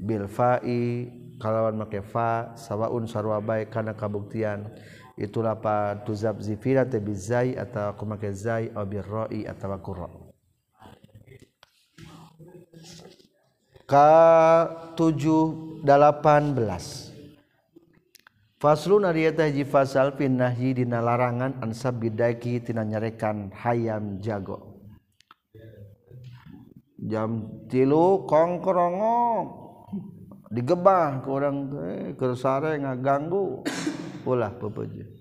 [0.02, 4.66] bil fa'i kalawan make fa sawaun sarwa bae kana kabuktian.
[5.14, 10.10] Itu lapad tuzab zifina te bizai atawa ku make zai aw birra'i atawa qurra
[13.86, 14.10] ka
[14.98, 17.13] 7 18
[18.64, 24.80] Faslunji fasal pinnahyi dina larangan ansab bidaki tina nyarekan hayam jago.
[27.04, 29.20] Jam tilu kongkrongo
[30.48, 33.68] digebah ke orang eh, kersare ngaganggu.
[34.24, 35.12] Ulah pepeje.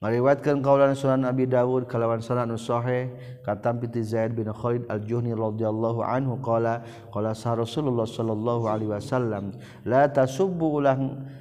[0.00, 3.12] Meriwayatkan kaulan Sunan Abi Dawud kalawan sanad sahih
[3.44, 6.80] katam piti Zaid bin Khalid Al-Juhni radhiyallahu anhu qala
[7.12, 9.52] qala Rasulullah sallallahu alaihi wasallam
[9.84, 10.96] la tasubbu ulah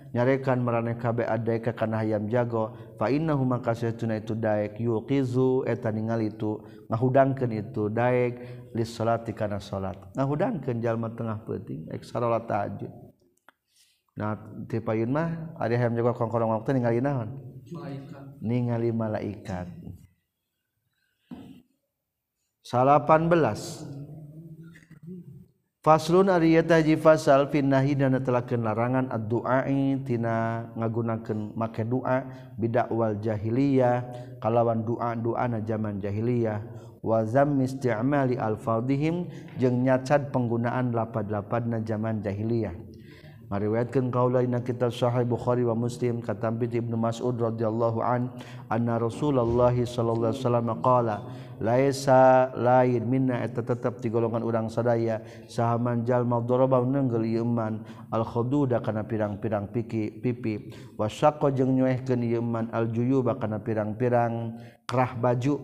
[0.10, 6.34] nyarekan meraneh kabe adaika kana hayam jago fainnahu maka tuna itu daek yuqizu eta ningali
[6.34, 6.58] itu
[6.90, 8.34] ngahudangkeun itu daek
[8.74, 12.90] li salati kana salat ngahudangkeun jalma tengah penting ek salat tahajud.
[14.18, 14.36] Nah
[14.68, 17.30] ti payun mah ari hayam jago kongkorong waktu ningali naon?
[18.42, 19.70] Ningali malaikat.
[22.70, 23.82] Salapan belas.
[25.80, 32.28] Faslun Ariyataji fasal finnahi dan telakeun larangan ad-du'ai tina ngagunakeun make doa
[32.60, 34.04] bidakwal jahiliyah
[34.44, 36.60] kalawan doa-doa na zaman jahiliyah.
[37.00, 42.76] Wa zammi isti'mali alfadhihim jeung nyacad penggunaan lapad-lapad na zaman jahiliyah.
[43.48, 48.36] Mariwayatkeun kaula dina kitab sahih Bukhari wa Muslim kata Ibnu Mas'ud radhiyallahu an
[48.68, 51.16] anna Rasulullah sallallahu alaihi wasallam qala
[51.60, 55.22] laisa lain minna eta tetep di golongan urang sadaya.
[55.46, 57.74] Sahaman jalma daraba nenggel yeman man.
[58.10, 60.72] Al khududa kana pirang-pirang piki pipi.
[60.96, 62.42] Wasaqo jeung nyuehkeun ieu
[62.72, 65.60] al juyuba kana pirang-pirang kerah baju.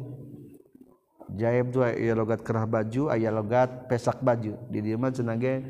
[1.33, 4.53] Jaib dua ieu logat kerah baju aya logat pesak baju.
[4.69, 5.63] Di dieu mah cenah ge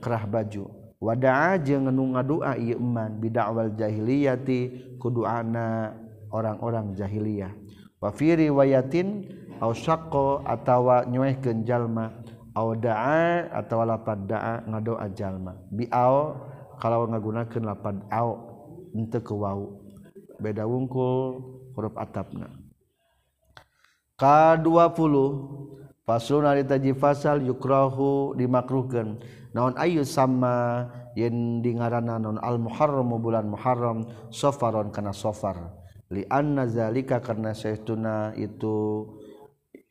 [0.00, 0.70] kerah baju.
[1.02, 5.92] Wadaa jeung nu ngadua ieu iman jahiliyati jahiliyati kuduana
[6.32, 7.52] orang-orang jahiliyah.
[8.00, 9.28] Wa fi riwayatin
[9.64, 12.12] au syaqqa atawa nyuehkeun jalma.
[12.54, 15.56] Au da'a atawa lapad da'a ngadoa jalma.
[15.72, 16.36] Bi au
[16.76, 18.28] kalau ngagunakeun lapad au
[18.92, 19.80] henteu ke wau.
[20.38, 21.40] Beda wungkul
[21.72, 22.52] huruf atapna.
[24.14, 29.18] Ka 20 faslun ari taji fasal yukrahu dimakruhkeun.
[29.56, 30.86] Naon ayu sama
[31.18, 35.74] yen dingarana non al muharram bulan muharram safaron kana safar
[36.10, 39.06] li anna zalika karena saytuna itu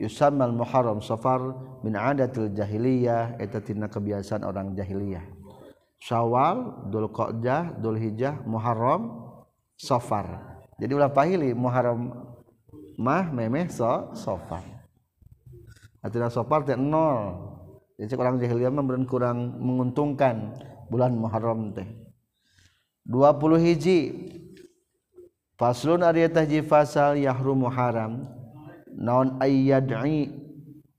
[0.04, 1.40] yusammal muharram safar
[1.80, 5.24] min adatil jahiliyah eta tina kebiasaan orang jahiliyah
[6.04, 9.24] Syawal, Dzulqa'dah, Dzulhijjah, Muharram,
[9.80, 10.60] Safar.
[10.76, 12.12] Jadi ulah pahili Muharram
[13.00, 14.68] mah memeh so Safar.
[16.04, 17.40] Artinya Safar teh nol.
[17.96, 20.52] Jadi orang jahiliyah mah kurang menguntungkan
[20.92, 21.88] bulan Muharram teh.
[23.08, 24.00] 20 hiji
[25.56, 28.28] Faslun ari tahji fasal yahrumu haram
[28.98, 30.30] naon ayad'i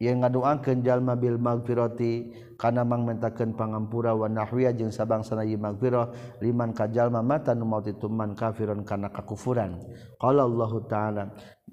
[0.02, 6.70] yang ngadoakeun jalma bil magfirati kana mangmentakeun pangampura wa nahwiya jeung sabangsana ieu magfirah liman
[6.76, 9.80] ka jalma mata nu maut itu man kafirun kana kakufuran.
[10.20, 11.24] Qala Allah taala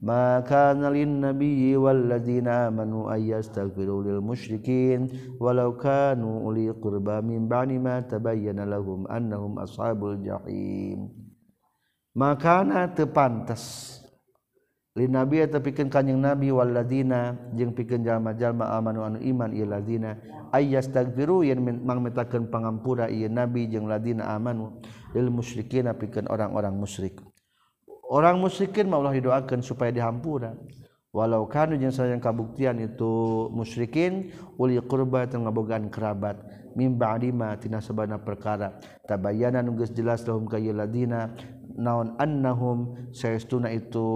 [0.02, 7.46] ma kana lin nabiyyi wal ladzina amanu ayastaghfiru lil musyrikin walau kanu uli qurba min
[7.46, 11.14] ba'di ma tabayyana lahum annahum ashabul jahim.
[12.18, 14.01] Makana teu pantes
[14.96, 20.20] nabi eta pikeun kanyeng nabi walladzina jeung pikeun jalma-jalma amanu anu iman ieu ladzina
[20.52, 24.84] ayastaghfiru yen mangmetakeun pangampura ieu nabi jeung ladina amanu
[25.16, 27.24] lil musyrikin pikeun orang-orang musyrik.
[28.12, 30.52] Orang musyrikin mah Allah didoakeun supaya dihampura.
[31.16, 36.40] Walau kanu jeung sayang kabuktian itu musyrikin uli qurba teu ngabogaan kerabat.
[36.76, 38.76] Mim ba'di ma tina sabana perkara.
[39.08, 41.32] Tabayyana nu geus jelas lahum ka ladina.
[41.78, 44.08] naon annahum saestuna itu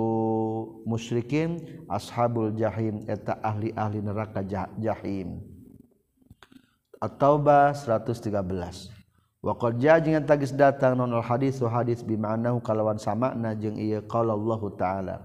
[0.83, 4.41] musyrikin ashabul jahim eta ahli-ahli neraka
[4.79, 5.43] jahim.
[6.99, 8.95] At-Taubah 113
[9.45, 14.61] Waqad jaa jeung tagis datang non al-haditsu hadis bima'nahu kalawan samakna jeung ieu qala Allah
[14.73, 15.15] taala.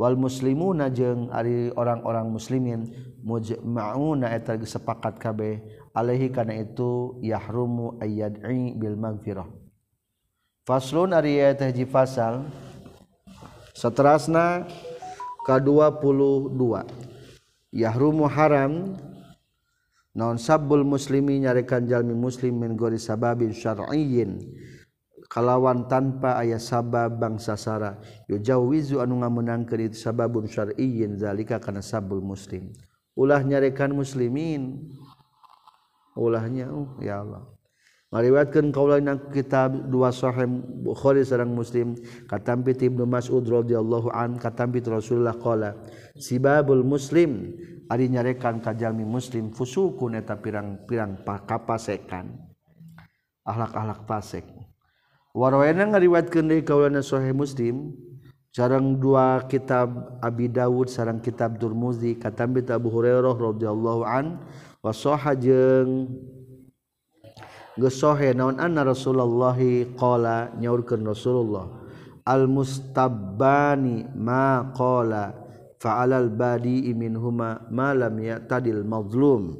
[0.00, 2.88] Wal muslimuna jeung ari orang-orang muslimin
[3.20, 5.60] mujma'una eta sepakat kabeh
[5.92, 9.59] alaihi kana itu yahrumu ayyad'i bil magfirah
[10.70, 12.46] Faslun ari eta hiji fasal
[13.74, 14.70] seterasna
[15.42, 16.62] ka-22
[17.74, 18.94] Yahrumu haram
[20.14, 24.46] naon sabbul muslimi nyarekan jalmi muslim min gori sababin syar'iyyin.
[25.26, 27.98] Kalawan tanpa ayah sabab bangsa sara
[28.30, 32.70] yujawizu anu ngameunangkeun itu sababun syar'iyyin zalika kana sabbul muslim.
[33.18, 34.86] Ulah nyarekan muslimin.
[36.14, 37.58] Ulahnya uh ya Allah.
[38.10, 40.50] Meriwayatkeun kaulana kitab dua sahih
[40.82, 41.94] Bukhari sareng Muslim
[42.26, 45.78] katampi Ibnu Mas'ud radhiyallahu an katampi Rasulullah qala
[46.18, 47.54] sibabul muslim
[47.86, 52.50] ari nyarekan ka jalmi muslim fusukun eta pirang-pirang kapasekan
[53.46, 54.46] akhlak-akhlak fasik
[55.30, 57.94] warawena ngariwayatkeun deui kaulana sahih Muslim
[58.50, 64.42] sareng dua kitab Abi Dawud sareng kitab Durmuzi katampi Abu Hurairah radhiyallahu an
[64.82, 64.92] wa
[65.38, 66.10] jeung
[67.78, 68.58] gesohe naon?
[68.58, 71.66] Anna Rasulullahi qala nyaurkeun Rasulullah
[72.26, 75.34] al mustabbani ma qala
[75.80, 79.56] fa'alal badi'i minhuma ma lam ya'tadil mazlum.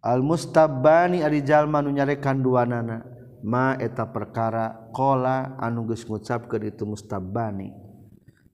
[0.00, 3.04] Al mustabbani ari jalma nu nyarekan duanana
[3.44, 7.72] ma eta perkara qala anu geus ngucapkeun itu mustabbani.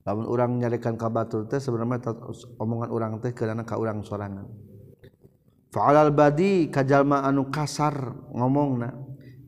[0.06, 2.14] Lamun urang nyarekan ka batur teh sebenarnya
[2.62, 4.65] omongan urang teh karena ka urang sorangan.
[5.76, 8.96] Fa'alal badi kajalma anu kasar ngomongna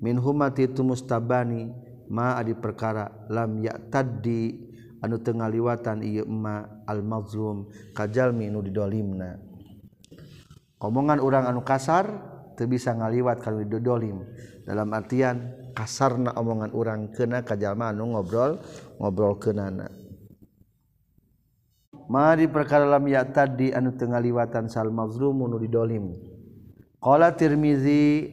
[0.05, 1.73] min humati itu mustabani
[2.13, 4.53] ma adi perkara lam ya tadi
[5.01, 9.41] anu tengah liwatan ieu ma al mazlum kajalmi anu didolimna.
[10.85, 12.05] Omongan orang anu kasar
[12.61, 14.21] teu bisa ngaliwat kalau didolim.
[14.69, 18.61] Dalam artian kasarna omongan orang kena kajalma anu ngobrol
[19.01, 19.89] ngobrol kenana
[22.09, 26.17] Mari perkara lam ya tadi anu tengah liwatan sal mazlum nu didolim.
[27.05, 28.33] Qala Tirmizi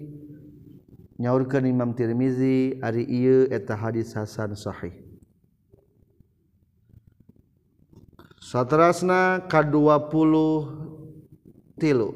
[1.20, 4.96] nyaurkeun Imam Tirmizi ari ieu eta hadis hasan sahih.
[8.40, 10.34] Satrasna ka-20
[11.76, 12.16] tilu.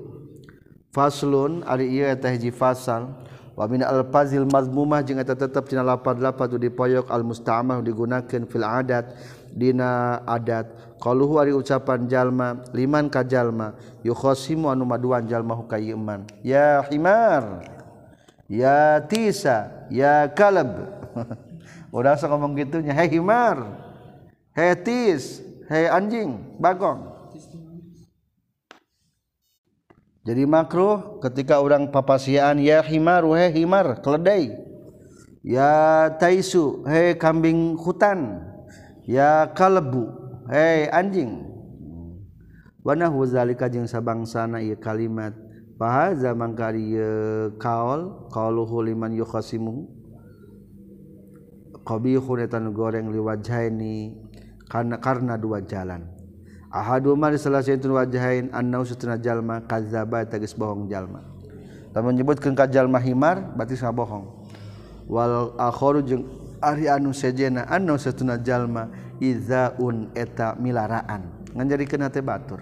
[0.96, 3.20] Faslun ari ieu eta hiji fasal
[3.60, 9.12] wa min al-fazil mazmumah jeung eta tetep dina lapad-lapad dipoyok al-musta'mal digunakeun fil adat
[9.60, 10.72] dina adat.
[11.00, 17.64] Qaluhu ari ucapan jalma liman ka jalma yukhasimu anu maduan jalma hukaiman ya himar
[18.52, 20.92] ya tisa ya kalab
[21.96, 23.80] udah sok ngomong gitunya hei himar
[24.52, 25.40] hei tis
[25.72, 27.20] hei anjing bagong.
[30.28, 34.52] Jadi makruh ketika orang papasiaan ya himar he himar keledai.
[35.42, 38.49] Ya taisu he kambing hutan.
[39.10, 40.06] ya kalbu.
[40.46, 41.50] Hei anjing.
[42.86, 45.34] Wana huzalika jeung sabangsana ieu kalimat
[45.82, 49.90] fa hadza mangka ieu kaol qauluhu liman yukhasimu.
[51.82, 54.14] Qabihun eta goreng liwajhaini
[54.70, 56.06] karena karena dua jalan.
[56.70, 61.26] Ahadu ma salah satu wajhain annau satuna jalma kadzaba tagis bohong jalma.
[61.98, 64.46] Lamun nyebutkeun ka jalma himar berarti sabohong.
[65.10, 66.30] Wal akharu jeung
[66.60, 68.92] Ari anu sejena anu setuna jalma
[69.24, 71.48] izaun eta milaraan.
[71.56, 72.60] Ngan jadi kena teh batur.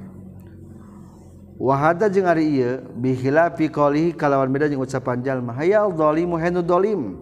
[1.58, 7.18] Wahada jeung ari ieu bihilafi qalihi kalawan beda jeung ucapan jalma hayal zalimu hanu zalim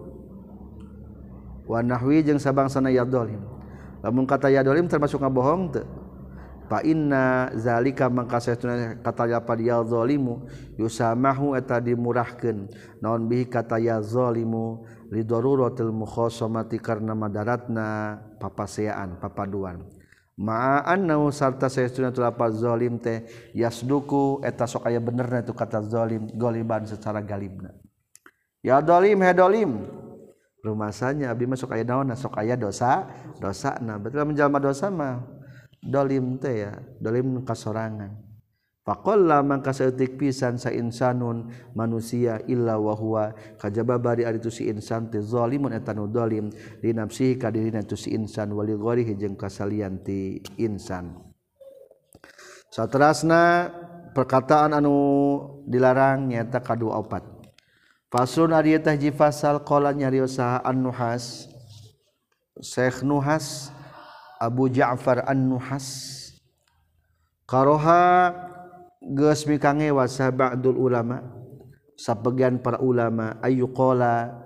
[1.64, 3.40] wa nahwi jeung sabangsana ya zalim
[4.04, 5.88] lamun kata ya zalim termasuk ngabohong teu.
[6.66, 10.44] Fa inna zalika mangka satuna kata ya pad ya zalimu
[10.76, 12.68] yusamahu eta dimurahkeun.
[13.00, 19.84] Naon bihi kata ya zalimu lidaruratil mukhasamati karena madaratna papaseaan papaduan.
[20.36, 23.24] Ma nau sarta sayastuna tu lapaz zalim teh
[23.56, 27.72] yasduku eta sok aya benerna itu kata zalim goliban secara galibna.
[28.60, 29.70] Ya zalim he zalim
[30.60, 33.06] rumasanya abi masuk aya naon sok aya dosa
[33.38, 35.24] dosa nah betul menjalma dosa mah.
[35.86, 38.25] Dolim teh ya dolim kasorangan.
[38.86, 45.10] Pakola mangka seutik pisan sa insanun manusia illa wahwa kajaba bari ari tu si insan
[45.10, 49.34] teh zalimun eta nu zalim di nafsi ka dirina tu si insan wali ghorihi jeung
[49.34, 51.18] kasalian ti insan.
[52.70, 53.74] Saterasna
[54.14, 54.94] perkataan anu
[55.66, 57.26] dilarang nyata kadu opat.
[58.06, 61.50] Faslun ari eta hiji fasal qala nyariosaha An-Nuhas
[62.62, 63.74] Syekh Nuhas
[64.38, 66.14] Abu Ja'far An-Nuhas
[67.50, 68.30] Karoha
[69.00, 71.22] geus mikangewa sabadul ulama.
[71.96, 74.44] Sapegian para ulama ayu qala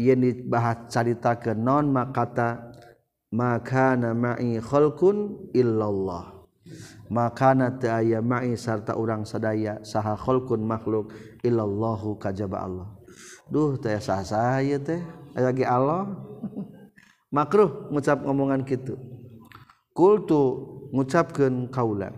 [0.00, 2.72] yen dibahas caritakeun non makata
[3.28, 6.40] makana ma'i khalqun illallah.
[7.10, 11.12] Maka na teu aya ma'i sarta urang sadaya saha khalqun makhluk
[11.44, 12.88] illallahu kajaba Allah.
[13.50, 15.02] Duh teh sah sah ieu teh
[15.36, 16.08] ge Allah.
[17.36, 18.98] Makruh ngucap ngomongan kitu.
[19.94, 20.42] Kultu
[20.94, 22.10] ngucapkeun kaula.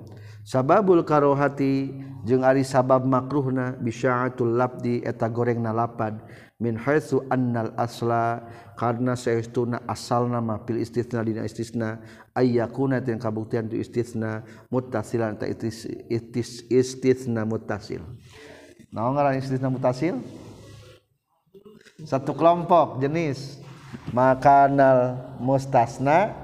[0.42, 1.94] sababul karohati
[2.26, 6.18] jeung ari sabab makruhna bisyaatul labdi eta goreng nalapad
[6.62, 8.46] min haitsu annal asla
[8.78, 11.98] karena saestuna asalna ma fil istitsna dina istisna
[12.34, 18.02] ayyakuna tin kabuktian tu istisna muttasilan ta istis itis istitsna muttasil.
[18.94, 20.22] Naon ngaran istisna muttasil?
[22.02, 23.62] Satu kelompok jenis
[24.10, 26.41] makanal mustasna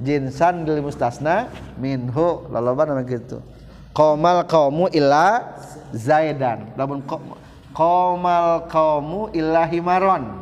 [0.00, 1.48] jinsan lil mustasna
[1.80, 3.40] minhu laloba nama gitu.
[3.96, 5.56] Komal qaumu illa
[5.96, 6.72] zaidan.
[6.76, 7.00] Lamun
[7.72, 10.36] komal qaumu illa himaron.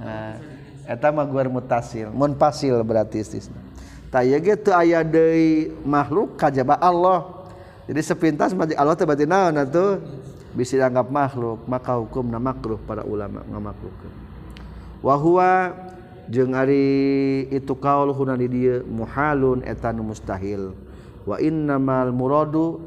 [0.00, 0.40] Nah,
[0.88, 2.08] eta mah guar mutasil.
[2.08, 3.60] Mun pasil berarti istisna.
[4.08, 7.48] Taya gitu aya deui makhluk kajaba Allah.
[7.84, 10.00] Jadi sepintas Allah teh berarti naon atuh?
[10.50, 14.30] Bisa dianggap makhluk maka hukumna makruh para ulama ngamaklukkeun
[15.00, 15.72] wa huwa
[16.30, 20.72] jeung ari itu kaul huna di dieu muhalun eta nu mustahil.
[21.26, 22.80] Wa innamal muradu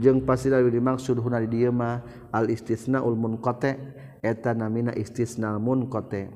[0.00, 2.00] jeung pasti ari dimaksud huna di dieu mah
[2.32, 3.76] al istisnaul munqati
[4.24, 6.26] eta namina istisnal munqati.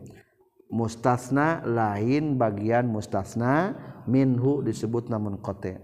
[0.70, 3.74] Mustasna lain bagian mustasna
[4.06, 5.82] minhu disebut namun kote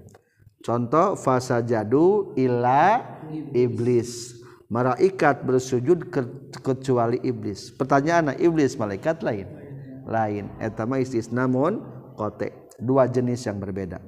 [0.62, 3.02] contoh fasa jadu illa
[3.50, 4.38] iblis.
[4.66, 6.26] Malaikat bersujud ke,
[6.58, 7.70] kecuali iblis.
[7.70, 9.46] Pertanyaannya iblis malaikat lain?
[10.06, 10.48] lain.
[10.62, 11.82] Etama istis namun
[12.14, 12.54] kote.
[12.78, 14.00] Dua jenis yang berbeda.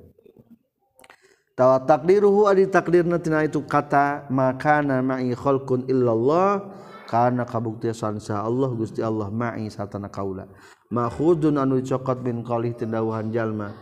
[1.59, 6.79] Tawa takdiruhu adi takdirna tina itu kata makana ma'i khalqun illallah.
[7.09, 10.45] Karena kabuktian sa Allah Gusti Allah ma'i satana kaula.
[10.93, 13.73] Makhudun anu cokot min qalih tindawuhan jalma.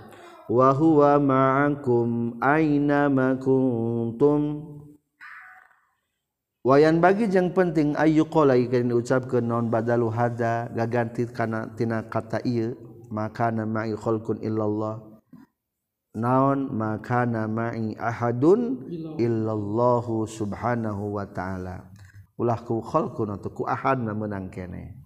[0.47, 4.43] Wa huwa ma'akum aina ma kuntum?
[6.67, 12.43] Wayan bagi yang penting ayu qala ikeun diucapkeun naon badalu hada gaganti kana tina kata
[12.43, 12.75] ieu
[13.11, 14.99] makana ma'i khalqun illallah.
[16.17, 18.89] Naon makana ma'i ahadun
[19.21, 21.87] illallahu subhanahu wa ta'ala.
[22.41, 24.97] Ulah ku khalqun atau ku ahadna menang kene.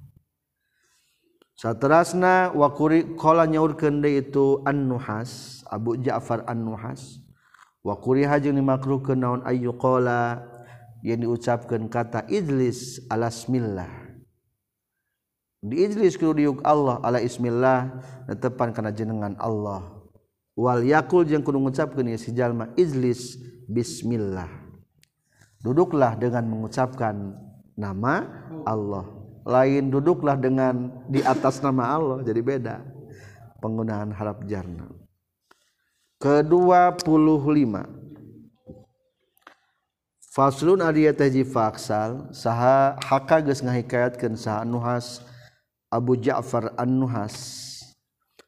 [1.61, 7.21] Saterasna wa kuri qala nyaurkeun deui itu an-nuhas Abu Ja'far an-nuhas.
[7.85, 10.41] Wa kuri hajeng dimakruhkeun naon ayyu qala
[11.01, 14.11] yang diucapkeun kata idlis alasmillah
[15.61, 17.93] di idlis kudu diuk Allah ala ismillah
[18.25, 19.93] netepan kana jenengan Allah.
[20.57, 23.37] Wal yakul jeung kudu ngucapkeun si jalma idlis
[23.69, 24.49] bismillah.
[25.61, 27.37] Duduklah dengan mengucapkan
[27.77, 28.25] nama
[28.65, 29.05] Allah.
[29.45, 32.81] Lain duduklah dengan di atas nama Allah jadi beda.
[33.61, 34.89] Penggunaan harap jarna.
[36.25, 38.00] Ke-25
[40.31, 45.27] faslun ari teh ji faksal saha haka geus ngahikayatkeun saha nuhas
[45.91, 47.67] Abu Ja'far An-Nuhas.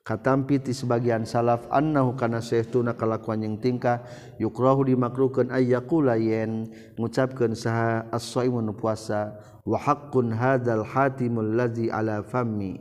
[0.06, 4.02] Katampi ti sebagian salaf annahu kana saytuna kalakuan yang tingkah
[4.38, 12.78] yukrahu dimakruhkeun ayyaqula yen ngucapkeun saha as-shaimun puasa wa haqqun hadzal hatimul ladzi ala fammi.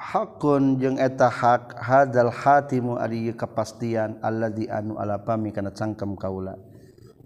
[0.00, 6.56] hakun jeung eta hak hadzal hatimu ari kepastian alladzi anu ala pami kana cangkem kaula.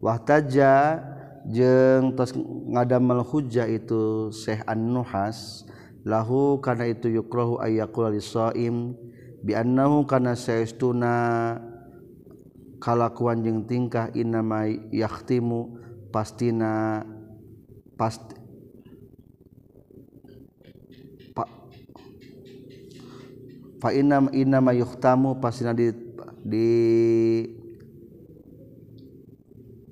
[0.03, 0.99] Wahtaja
[1.47, 5.63] jeung tos ngadamel hujja itu Syekh An-Nuhas
[6.03, 8.93] lahu kana itu yukrahu ayyaqul lisaim
[9.41, 11.57] bi annahu kana saestuna
[12.83, 15.81] kalakuan jeung tingkah innama yahtimu
[16.13, 17.07] pastina
[17.97, 18.44] pasti
[23.85, 25.93] fa inna inna mayuhtamu pasina di
[26.41, 26.69] di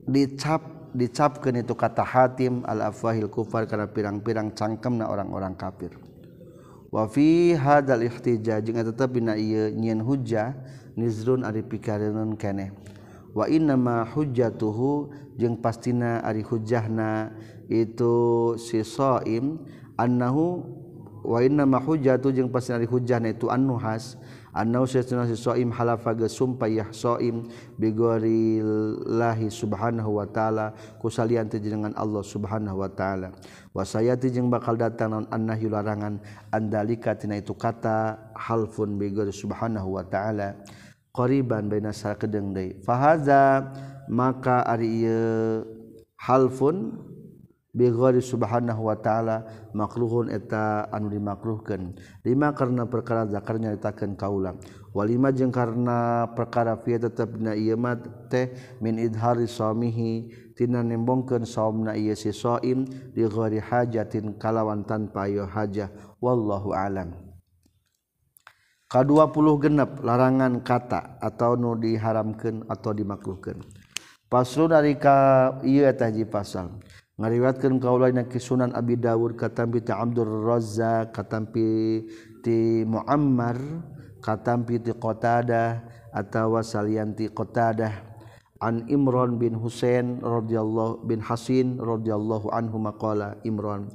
[0.08, 0.64] dicap
[0.96, 5.92] dicapkeun itu kata hatim al afwahil kufar kana pirang-pirang cangkemna orang-orang kafir.
[6.88, 10.56] Wa fi hadzal ihtijaj jeung eta dina ieu nyieun hujjah
[10.96, 12.72] nizrun ari pikareunun keneh.
[13.36, 17.28] Wa inna ma hujjatuhu jeung pastina ari hujjahna
[17.68, 19.60] itu si shaim
[20.00, 20.80] annahu
[21.22, 24.18] wajatu pasti hujan itu annuhas
[26.92, 27.48] soim
[27.80, 30.76] bigorillahi subhanahu Wa ta'ala.
[31.00, 33.32] Kusalian dengan Allah subhanahu Wa ta'ala.
[33.72, 36.20] Wasayati jeung bakal datang annahi larangan.
[36.52, 40.52] Andalikatina itu kata halfun bigor subhanahu Wa ta'ala.
[41.12, 43.68] Qoriban baina kedengde fahaza
[44.08, 45.04] maka ari
[46.16, 46.96] halfun
[47.72, 49.36] Bigori subhanahu Wa ta'ala
[49.72, 54.60] makruhun eta anu dimakruhkan lima karena perkara zakarnya ditakan kaulang
[54.92, 61.96] walima jeung karena perkara fi tetap na mat teh min idhari suamihi tina nembongkeun saumna
[61.96, 62.84] ieu si saim
[63.16, 65.88] di ghairi hajatin kalawan tanpa ayo hajah
[66.20, 67.16] wallahu alam
[68.92, 69.32] Ka20
[69.64, 73.56] genep larangan kata atau nu diharamkan atau dimakruhkan.
[74.28, 76.76] Paslon dari ka ieu eta pasal.
[77.20, 82.04] Ngariwatkeun kaula na kisunan Abi Dawud katampi ti Abdur Razzaq katampi
[82.40, 83.58] ti Muammar
[84.24, 85.82] katampi ti Qatadah
[86.12, 88.12] atawa salianti Qatadah.
[88.62, 93.90] An Imran bin Husain radhiyallahu bin Hasin radhiyallahu anhu maqala Imran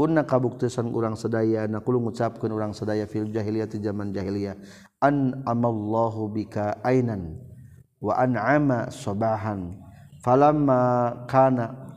[0.00, 4.56] kunna kabuktesan urang sadaya na kulo ngucapkeun urang sadaya fil jahiliyah ti zaman jahiliyah.
[5.00, 7.36] An amallahu bika ainan
[8.00, 9.76] wa an'ama sabahan.
[10.20, 11.89] Falamma kana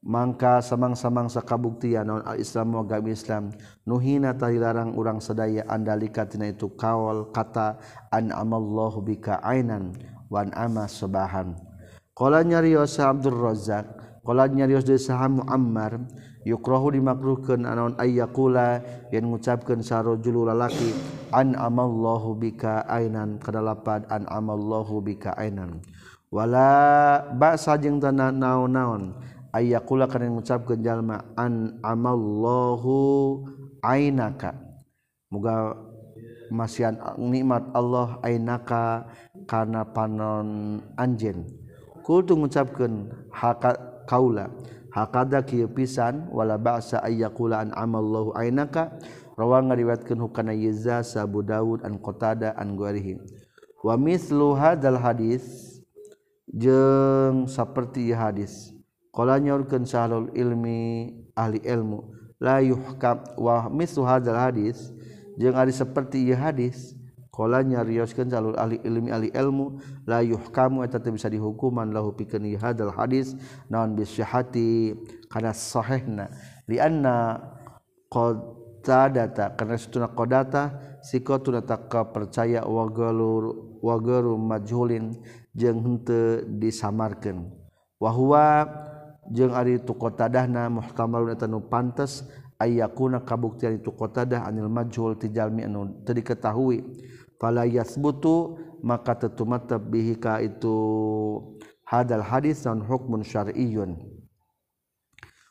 [0.00, 3.52] Mangka samang-samangsa kabuktian non al-Islam agama Islam
[3.84, 7.76] nuhina tahilarang urang sedaya andalika tina itu kawal kata
[8.08, 9.92] an amallahu bika ainan
[10.32, 11.52] wan ama sebahan.
[12.16, 13.92] Qala nyarios Abdul Razzaq,
[14.24, 16.00] qala nyarios deui saham Muammar
[16.48, 18.80] yukrahu dimakruhkeun anaon ayyakula
[19.12, 20.96] yen ngucapkeun sarojul lalaki
[21.28, 25.84] an amallahu bika ainan kadalapan an amallahu bika ainan.
[26.32, 29.12] Wala ba'sa jeung tanah naon-naon
[29.52, 33.44] ayakula kana ngucapkeun jalma an amallahu
[33.82, 34.54] ainaka.
[35.30, 35.78] Muga
[36.50, 39.06] masian nikmat Allah ainaka
[39.46, 41.46] kana panon anjeun.
[42.02, 44.50] Kultu ngucapkeun haka kaula
[44.90, 48.94] hakada kieu pisan wala ba'sa ayakula an amallahu ainaka.
[49.38, 53.16] Rawa ngariwayatkeun hukana Yizza Abu Daud an Qatada an Guarihi
[53.80, 55.80] wa mithlu hadzal hadis
[56.44, 58.76] jeung saperti hadis.
[59.10, 64.94] Qala nyaurkeun sahlul ilmi ahli ilmu la yuhkam wa mislu hadzal hadis
[65.34, 66.94] jeung ari saperti ieu hadis.
[67.30, 72.44] Qala nyarioskeun sahlul ahli ilmi ahli ilmu la yuhkamu eta teu bisa dihukuman lahu pikeun
[72.44, 73.34] ieu hadzal hadis
[73.70, 74.94] naon bisyahati
[75.30, 76.28] kana sahihna.
[76.68, 77.40] Li anna
[78.12, 78.38] qad
[78.84, 85.16] data karena situna qadata sikotuna tak percaya wagalur wagaru majhulin
[85.56, 87.48] jeung henteu disamarkeun.
[88.00, 88.64] Wa huwa
[89.28, 92.24] jeung ari tu qatadah muhtamalun eta nu pantes
[92.56, 96.84] ayakuna kabuktian itu qatadah anil majhul tijalmi anu teu diketahui.
[97.40, 100.76] Fala yasbutu maka tetumatap bihi ka itu
[101.88, 103.96] hadal hadis dan hukmun syar'iyyun.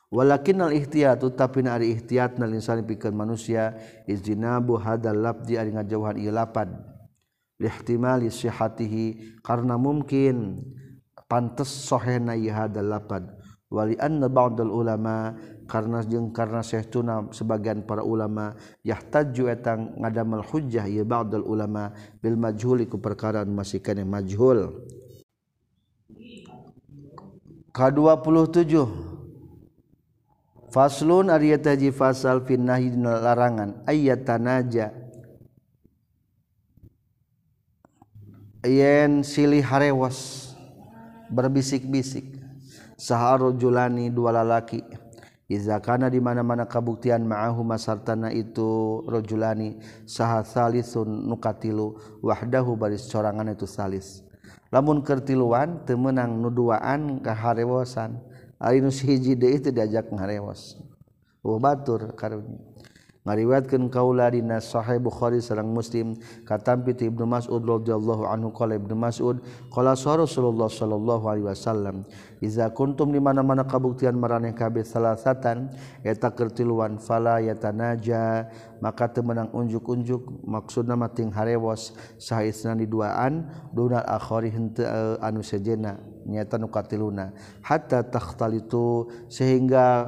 [0.09, 3.77] Walakin al ihtiyatu tapi na ari ihtiyat na insani pikeun manusia
[4.09, 6.69] izinabu hadal labdi ari ngajauhan ieu lapad.
[7.57, 10.61] Lihtimali sihatihi karena mungkin
[11.25, 13.38] pantes sohena ieu hadal lapad.
[13.69, 15.37] Wali anna ba'dal ulama
[15.69, 22.33] karena jeung karena syehtuna sebagian para ulama yahtaju etang ngadamal hujjah ya ba'dal ulama bil
[22.33, 24.73] majhuli ku perkara masih kana majhul.
[27.69, 28.89] K27
[30.69, 33.81] Faslun ariyataji fasal fin nahi larangan.
[33.89, 34.93] Ayat tanaja.
[38.61, 40.51] Yen silih harewas
[41.31, 42.38] berbisik-bisik
[42.99, 44.83] saharrojulani dua lalaki.
[45.49, 53.49] Iza kana di mana-mana kabuktian ma'ahuma masartana itu rojulani saha salisun nukatilu wahdahu baris corangan
[53.49, 54.21] itu salis.
[54.69, 58.21] Lamun kertiluan temenang nuduaan kaharewosan
[58.61, 60.75] ari nu hiji deui teu diajak ngarewas
[61.41, 62.59] oh batur karunya
[63.29, 66.17] ngariwayatkeun kaula dina sahih Bukhari sareng Muslim.
[66.49, 69.37] Katampi ti Ibnu Mas'ud radhiyallahu anhu qala Ibnu Mas'ud
[69.69, 72.09] qala Rasulullah sallallahu alaihi wasallam
[72.41, 75.69] iza kuntum di mana-mana kabuktian maraneh kabeh salasatan
[76.01, 78.49] eta kertiluan fala yatanaja.
[78.79, 85.19] Maka teu meunang unjuk-unjuk maksudna mah ting harewos sahaisna di duaan dunal akhari henteu eh,
[85.19, 87.35] anu sejena nyata nu katiluna.
[87.59, 90.07] Hatta takhtalitu sehingga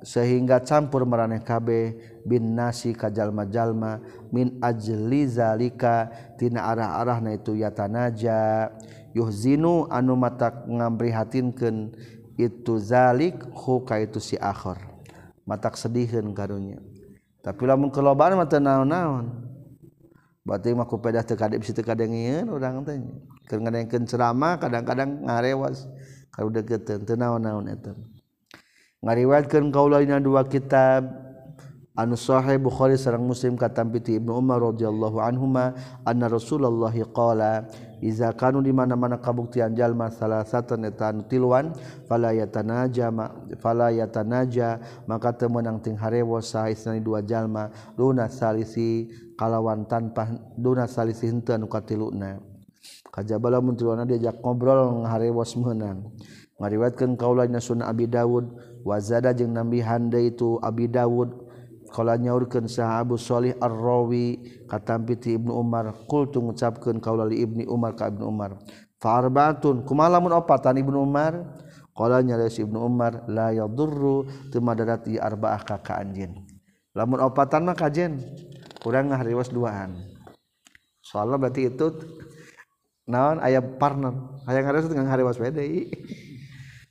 [0.00, 8.68] sehingga campur maraneh kabeh bin nasi kajjallma-jalma min ajlizalikatina arah-arah na itu yatanaja.
[9.16, 11.96] Yuhzinu anu mata ngabrihatinkan
[12.36, 14.76] itu zalik huka itu si akhir
[15.48, 16.76] matak sedihkan karunya.
[17.40, 19.32] Tapi lamun kelobaan mata naon-naon.
[20.44, 23.00] Berarti mah kupedah teu kadep situ kadengeun urang teh.
[23.48, 25.88] Keur ngadengkeun ceramah kadang-kadang ngarewas.
[26.36, 27.96] Karudegeteun teu naon-naon eta.
[29.00, 31.27] Ngariwayatkeun kaula dina dua kitab
[31.98, 35.74] anu sahih Bukhari sareng Muslim katampi ti Ibnu Umar radhiyallahu anhuma
[36.06, 37.66] anna Rasulullah qala
[37.98, 41.74] iza kanu di mana-mana kabuktian jalma salasatan eta anu tiluan
[42.06, 43.10] fala yatanaja
[43.58, 44.78] fala yatanaja
[45.10, 51.58] maka teu meunang ting harewo saesna dua jalma duna salisi kalawan tanpa duna salisi henteu
[51.58, 52.38] anu katiluna.
[53.10, 56.14] Kajabala mun tiluna diajak ngobrol ngarewas meunang
[56.62, 58.54] ngariwatkeun kaulanya Sunan Abi Dawud
[58.86, 61.47] wazada jeung nambihan deui itu Abi Dawud.
[61.88, 67.96] Kala nyaurkeun sahabu Shalih Ar-Rawi katampi ti Ibnu Umar qultu ngucapkeun kaula li Ibni Umar
[67.96, 68.60] ka Ibnu Umar.
[69.00, 71.48] Fa arbaatun kumalamun opatan Ibnu Umar
[71.96, 76.44] qala nya Ibnu Umar la yadurru teu madarati arbaah ka ka anjeun.
[76.92, 78.20] Lamun opatan mah kajen
[78.84, 79.96] kurang ngahariwas duaan.
[81.00, 81.88] Soalnya berarti itu
[83.08, 85.88] naon aya parnan, aya ngariwas dengan ngahariwas bae deui.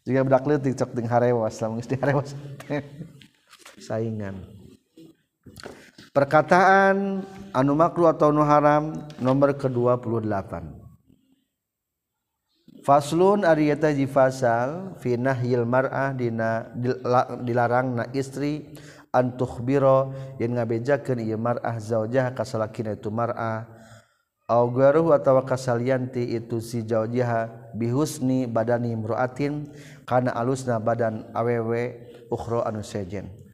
[0.08, 2.32] Jika budak leutik cek dengan harewas, lamun geus diharewas
[3.88, 4.57] saingan.
[6.18, 7.22] perkataan
[7.53, 10.65] anu makruh atau nu haram nomor ke-28
[12.82, 16.74] Faslun ari eta ji fasal fi nahyil mar'ah dina
[17.45, 18.65] dilarangna istri
[19.13, 20.09] an tukhbira
[20.41, 23.70] yen ngabejakeun ieu mar'ah zaujah ka salakina itu mar'ah
[24.49, 27.45] au garuh atawa kasalianti itu si zaujah
[27.78, 29.70] bihusni badani imra'atin
[30.09, 33.47] kana alusna badan awewe ukhra anu sejen.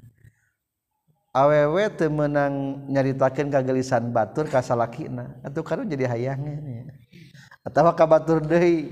[1.34, 5.42] awew temenang nyaritakan kagelisan batur kasalakina.
[5.42, 6.94] Atau karena jadi hayangnya
[7.64, 8.92] atau kabatur deui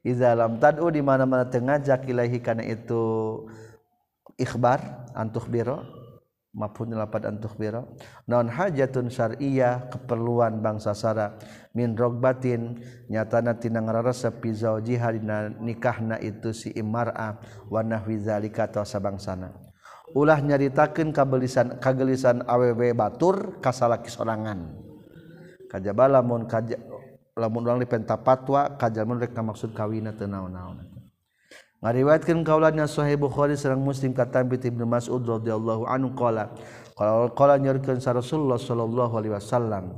[0.00, 3.04] iza lam tad'u di mana-mana tengajak ilahi kana itu
[4.40, 4.80] ikhbar
[5.12, 5.84] antuh biro
[6.56, 7.92] maupun lapat antuh biro
[8.24, 11.36] non hajatun syar'iyah keperluan bangsa sara
[11.76, 12.80] min rogbatin
[13.12, 17.36] nyatana tina ngararesep fi zaujiha dina nikahna itu si imar'a
[17.68, 19.69] wa nahwi zalika sabang sana
[20.16, 24.74] ulah nyaritakan kabelisan kagelisan aww batur kasalaki sorangan
[25.70, 26.74] kajaba lamun kaj
[27.38, 30.82] lamun urang dipenta patwa kajalmun rek maksud kawina teu naon-naon.
[31.80, 36.52] Ngariwayatkeun kaulanya sahih bukhari sareng muslim kata ibnu mas'ud radhiyallahu anhu qala
[36.92, 39.96] qala qala nyorkeun sa rasulullah sallallahu alaihi wasallam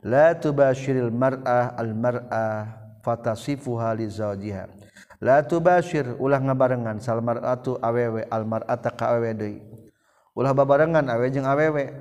[0.00, 4.81] la tubashiril mar'ah al mar'ah fatasifuha li zawjiha.
[5.22, 9.62] la tubashir ulah ngabarengan salmaratu awewe almarata ka awewe deui.
[10.34, 11.94] Ulah babarengan awe jeung awewe.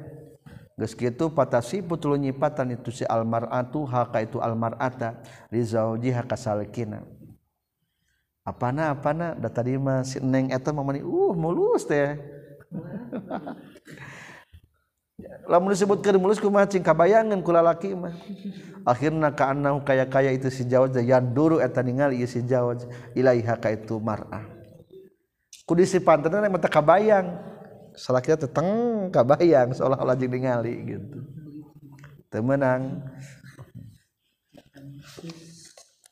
[0.73, 5.21] Geus kitu patasi tuluy nyipatan itu si almaratu haka itu almarata
[5.53, 7.05] rizauji zaujiha kasalkina
[8.41, 9.37] apana apana?
[9.37, 12.17] Da tadi mah si neng eta mah uh mulus teh.
[15.49, 18.13] lamun disebutkan mulus kumaha cing kabayangan kulalaki mah.
[18.81, 23.69] Akhirna kaannahu kaya-kaya itu si jawaz yan duru eta ningali ieu si jawaz ilaiha ka
[23.69, 24.61] itu mar'ah
[25.71, 27.39] kudu sipantenna nek mata kabayang.
[27.95, 28.67] Salakira teteng
[29.11, 31.19] kabayang seolah-olah jeung ningali gitu.
[32.27, 33.03] Teu meunang.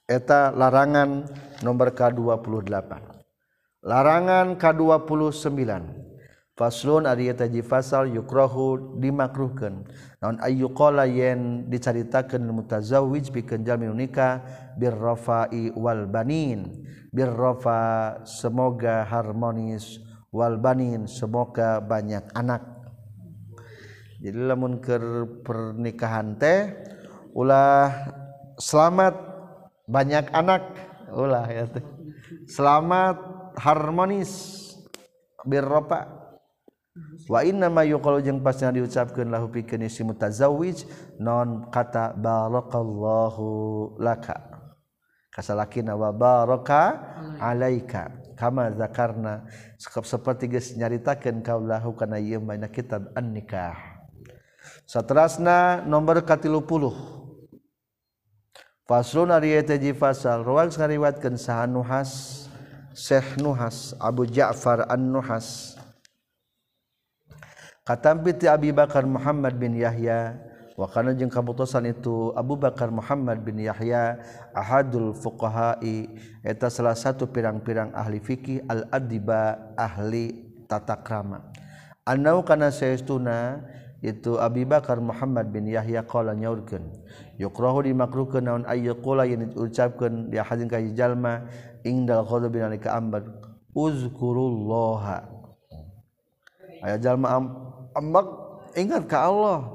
[0.07, 1.28] Eta larangan
[1.62, 2.72] nomor K28
[3.86, 5.60] larangan K29
[6.60, 9.88] faslun ari eta fasal yukrohu dimakruhkeun.
[10.20, 14.43] Naon ayyuqala yen dicaritakeun mutazawwij pikeun jalmi nikah
[14.76, 16.84] birrafai wal banin.
[17.16, 20.03] Birrafa semoga harmonis
[20.36, 22.62] walbanin semoga banyak anak.
[24.20, 24.99] Jadi lamun ke
[25.47, 26.76] pernikahan teh
[27.32, 27.88] ulah
[28.60, 29.16] selamat
[29.88, 30.76] banyak anak.
[31.16, 31.82] Ulah ya teh.
[32.51, 33.18] Selamat
[33.57, 34.60] harmonis
[35.47, 36.18] birropa
[37.30, 40.89] wa inna ma yuqalu jeung pasna diucapkeun lahu pikeun si mutazawwij
[41.21, 44.49] non kata barakallahu laka.
[45.30, 46.97] Kasalakina wa baraka
[47.38, 48.09] alaika.
[48.34, 49.45] Kama zakarna
[49.77, 53.77] seperti geus nyaritakeun kaulahu kana ieu mana kitab an-nikah.
[54.89, 56.49] Satrasna nomor 30
[58.89, 62.49] Faslun ari eta ji fasal ruwag ngariwatkeun saha Nuhas
[62.97, 65.78] Syekh Nuhas Abu Ja'far An-Nuhas.
[67.89, 70.37] katampi ti Abi Bakar Muhammad bin Yahya
[70.77, 74.21] wa kana jeung kabutusan itu Abu Bakar Muhammad bin Yahya
[74.53, 76.05] ahadul fuqaha'i
[76.45, 81.49] eta salah satu pirang-pirang ahli fikih al adiba ahli tata krama.
[82.05, 83.65] Annau kana saestuna
[84.05, 86.93] itu Abi Bakar Muhammad bin Yahya qala nyaurkeun
[87.41, 91.49] yukrahu dimakruhkeun naon ayyaqula yen diucapkeun di hadin ka jalma
[91.81, 93.25] ingdal ghadab bin alika ambar
[93.73, 95.25] uzkurullaha.
[96.85, 97.27] Aya jalma
[97.95, 98.27] ambak
[98.77, 99.65] ingat ka Allah.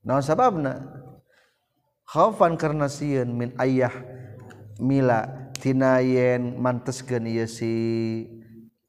[0.00, 0.80] Naon sababna?
[2.08, 3.92] Khaufan karena sieun min ayah
[4.82, 7.72] mila tinayen manteskeun ieu si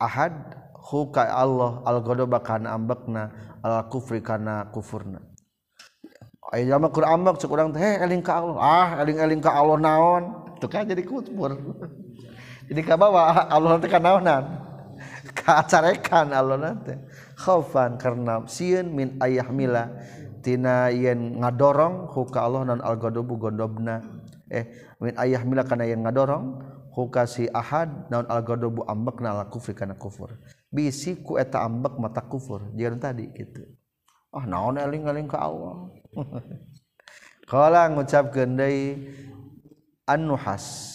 [0.01, 0.33] ahad
[0.73, 3.29] hu ka Allah al ghadaba kana ambakna
[3.61, 5.21] al kufri kana kufurna.
[6.51, 8.57] Aya jelema kur ambak cek urang teh eling ka Allah.
[8.57, 10.23] Ah eling eling ka Allah naon?
[10.57, 11.57] Teu kan jadi kufur
[12.71, 14.43] jadi ka bawa Allah teh kanaonan
[15.37, 16.97] ka acarekan Allah teh
[17.41, 19.89] khaufan karena sieun min ayah mila
[20.45, 24.05] tina yen ngadorong huka Allah non al godobu gondobna.
[24.53, 24.69] Eh
[25.01, 26.61] min ayah mila kana yen ngadorong
[26.93, 30.37] huka si ahad non al godobu ambekna al kufri kana kufur.
[30.69, 33.65] Bisi ku eta ambek mata kufur jeung tadi gitu
[34.31, 35.91] ah naon eling-eling ka Allah?
[37.51, 39.11] Kala ngucapkeun deui
[40.07, 40.87] an-nuhas.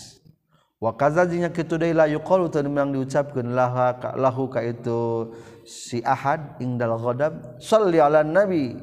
[0.81, 5.33] Wa kazajinya kitu deui la yuqalu teu diucapkeun laha lahu ka itu.
[5.67, 8.79] Si ahad ingdal ghadab salli ala nabi.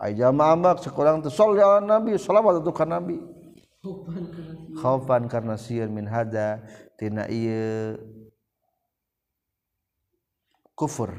[0.00, 1.52] Jamaah sekurang sol
[1.84, 3.20] nabi shalawat untuk nabi.
[4.80, 6.64] Khaufan karena sieun min hada
[6.96, 8.00] tina ieu
[10.72, 11.12] kufur.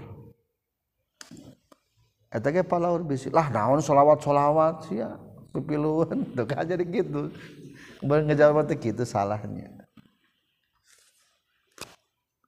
[2.33, 5.19] Eta ge palaur bisi lah naon sholawat-sholawat sia
[5.53, 7.29] pipiluan kan jadi gitu.
[8.01, 9.80] Beul ngejawab teh kitu salahnya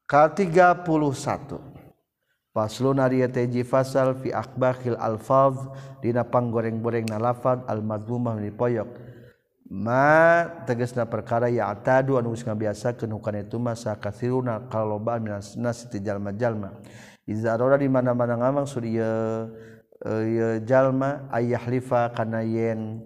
[0.07, 1.59] ke-31
[2.53, 5.57] Paslon Ariyeteji fasal fi akbahil alfaz
[6.05, 9.13] dina panggoreng-goreng na lafaz al-madhmumah ni poyok.
[9.73, 15.89] ma tegasna perkara ya atadu anu geus ngabiasakeun hukana itu masa sakasiruna kalobaan minas nas
[15.89, 16.77] jalma-jalma.
[17.25, 19.09] Iza di mana-mana ngamang surya
[20.05, 23.01] ieu jalma ayahlifa kana yen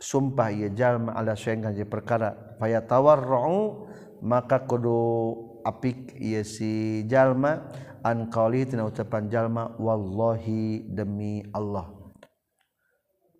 [0.00, 2.56] sumpah ieu jalma ala syai'in perkara.
[2.56, 3.84] Faya tawarru
[4.24, 7.70] maka kudu apik ieu si jalma
[8.02, 12.02] an qauli tina ucapan jalma wallahi demi Allah.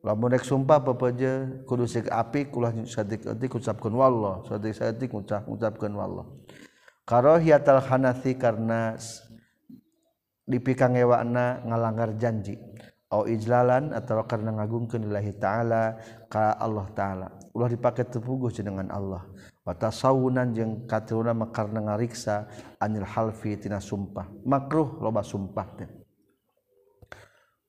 [0.02, 4.42] Lamun rek sumpah pepeje kudu sik apik ulah sadik etik ucapkeun wallah.
[4.50, 6.26] Sadik sadik ucap ucapkeun wallah.
[7.06, 8.98] Karohiyatal hanathi karena
[10.46, 12.58] dipikangewakna ngalanggar janji.
[13.14, 17.28] Au ijlalan atau karena ngagungkeun lillahi taala ka Allah taala.
[17.54, 19.22] Ulah dipake tepuguh dengan Allah.
[19.62, 22.50] Bata saunan jeung katuruna ngariksa
[22.82, 24.26] anil halfi tina sumpah.
[24.42, 25.90] Makruh loba sumpah teh.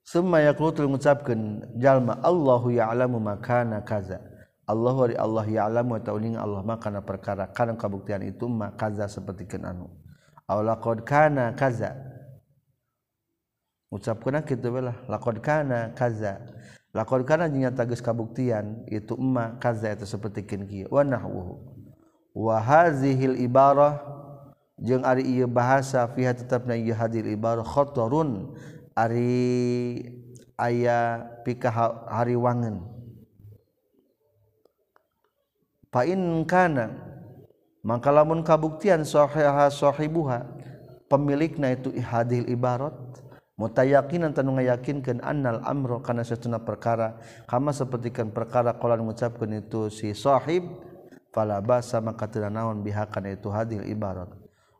[0.03, 4.19] Summa yaqulu mengucapkeun jalma Allahu ya'lamu makana kaza.
[4.67, 9.47] Allah wa Allah ya'lamu atau ning Allah makana perkara kana kabuktian itu mah kaza seperti
[9.63, 9.87] anu.
[10.47, 11.95] Aw laqad kana kaza.
[13.93, 16.41] Ucap gitu lah lakokana kaza.
[16.93, 20.41] Lakokana tagis kabuktian itu emma kaza itu seperti
[22.33, 24.01] wahhil ibarah
[24.81, 28.57] jeung ari bahasa fiha tetap na hadir ibarahkhotorun
[28.97, 30.01] ari
[30.57, 31.69] aya pika
[32.09, 32.81] hariwangen
[35.93, 36.89] painkana
[37.85, 40.39] maka lamun kabuktianshohashohibuha
[41.05, 42.97] pemilik na itu hadil ibarat
[43.53, 50.17] mutayakinan tanu ngayakinkeun annal amro kana satuna perkara kama sapertikeun perkara qala mengucapkeun itu si
[50.17, 50.65] sahib
[51.33, 54.29] fala basa maka teu naon biha kana itu hadil ibarat.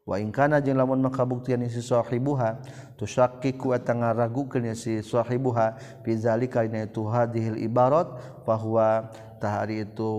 [0.04, 2.60] Wa in kana jeung lamun makabuktian si sahibuha
[2.99, 8.12] tusyakkiku eta ngaragukeun si sahibuha fi zalika dina itu hadhil ibarat
[8.43, 9.08] fa huwa
[9.39, 10.12] tahari itu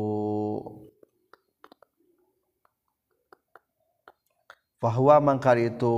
[4.80, 5.92] bahwa mangkar itu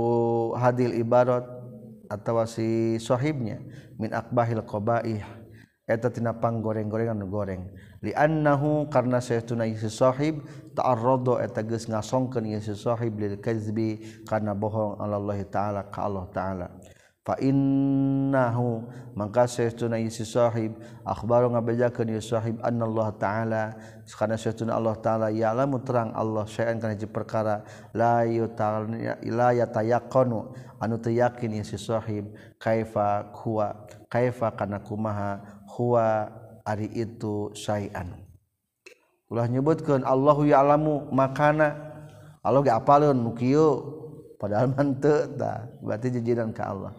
[0.59, 1.47] hadil ibarat
[2.11, 3.63] atau si sahibnya
[3.95, 5.23] min akbahil qobaih
[5.87, 7.71] eta tina panggoreng-gorengan goreng.
[8.01, 10.45] liannahu karena saytuna Yesus sahib
[10.77, 16.67] ta'arrada eta geus ngasongkeun Yesus sahib lil kazbi kana bohong Allah taala ka Allah taala.
[17.27, 23.63] Fa innahu mangka saytuna Yesus sahib akhbaru ngabejakeun Yesus sahib anna Allah taala
[24.07, 30.55] karena saytuna Allah taala ya'lamu terang Allah syai'an kana hiji perkara la yutalna la yatayaqanu
[30.79, 32.31] anu teu yakin Yesus sahib
[32.61, 33.75] kaifa kuwa
[34.07, 35.43] kaifa kana kumaha
[35.75, 36.31] huwa
[36.67, 38.11] ari itu syai'an.
[39.31, 41.95] Ulah nyebutkan Allahu ya'lamu makana.
[42.43, 43.95] Allah ge apaleun nu kieu.
[44.35, 46.91] Padahal man tah berarti jijiran ka Allah.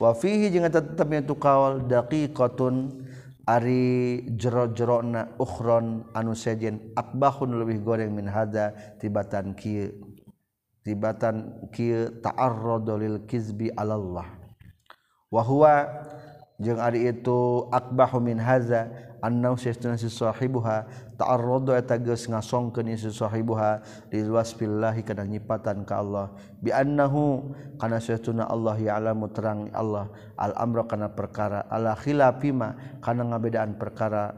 [0.00, 3.06] Wa fihi jeung eta tetepnya kawal daqiqatun
[3.46, 9.94] ari jero-jerona ukhron anu sejen akbahun lebih goreng min hada tibatan kieu.
[10.84, 14.26] Tibatan kieu ta'arradu lil kizbi alallah.
[15.32, 15.88] Wa huwa
[16.56, 18.88] jeung ari itu akbahu min haza
[19.20, 20.88] annau sayyiduna si sahibuha.
[21.16, 23.80] Ta'arradu eta geus ngasongkeun si sahibuha
[24.12, 26.32] lil wasfillahi kana nyipatan ka Allah.
[26.60, 32.76] Bi annahu kana sayyiduna Allah ya'lamu terang Allah al amra kana perkara ala khilafi ma
[33.00, 34.32] kana ngabedaan perkara.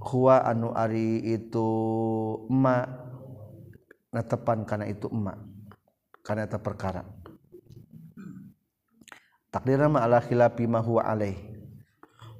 [0.00, 1.68] Huwa anu ari itu
[2.48, 2.88] ma
[4.12, 5.36] natepan kana itu ma
[6.24, 7.19] kana eta perkara.
[9.50, 11.36] Takdir ma ala khilafi ma huwa alaih.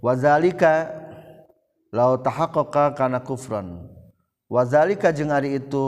[0.00, 0.88] Wazalika
[1.92, 3.90] lau tahaqqaqa kana kufran.
[4.50, 5.84] Wazalika jeung ari itu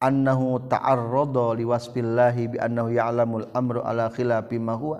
[0.00, 4.98] annahu ta'arrada liwasfillahi bi annahu ya'lamul amru ala khilafi ma huwa.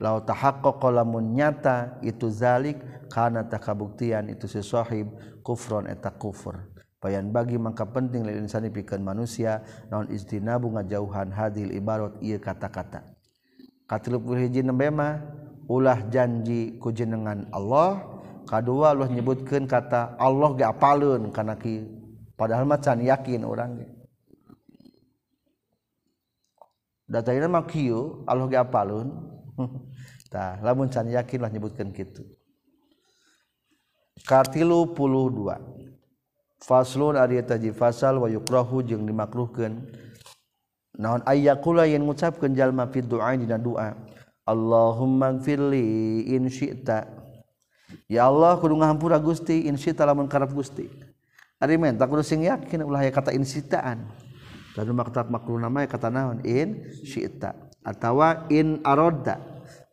[0.00, 2.80] Lau tahaqqaqa lamun nyata itu zalik
[3.12, 5.12] kana takabuktian itu si sahib
[5.44, 6.56] kufron eta kufur.
[7.00, 13.19] Bayan bagi mangka penting lil insani pikeun manusia naon istinabu ngajauhan hadil ibarat ieu kata-kata
[13.90, 15.18] katilupulhiji nembema
[15.66, 18.06] ulah janji kujenengan Allah.
[18.46, 21.86] Kedua Allah nyebutkan kata Allah gak apalun karena ki.
[22.38, 23.82] Padahal macan yakin orang
[27.10, 29.10] data ini mah kieu Allah gak apalun
[30.32, 32.22] tah lamun can yakin lah nyebutkan gitu
[34.24, 35.56] katilu puluh dua.
[36.60, 39.80] Faslun ari eta fasal wa yukrahu jeung dimakruhkeun.
[40.96, 41.22] naon?
[41.28, 43.94] Ayakula yang ngucapkan jalma fi doa dina doa
[44.48, 47.06] Allahumma gfirli in syi'ta.
[48.10, 50.90] Ya Allah kudu ngahampura Gusti in syi'ta lamun karep Gusti.
[51.60, 54.10] Ari men tak kudu sing yakin ulah ya kata in syi'taan.
[54.74, 56.42] Lalu maktab makluna mah kata naon?
[56.42, 57.54] In syi'ta.
[57.86, 59.40] Atawa in aradda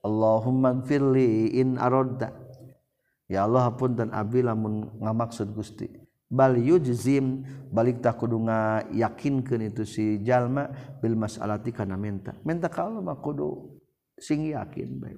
[0.03, 2.35] Allahumma gfirli in aradda
[3.27, 6.06] ya Allah pun dan abi lamun ngamaksud Gusti.
[6.27, 8.43] bal yujzim balik tak kudu
[8.91, 10.67] yakinkeun itu si jalma
[10.99, 12.35] bil mas'alati kana menta.
[12.43, 13.79] Menta ka Allah mah kudu
[14.19, 15.15] sing yakin bae.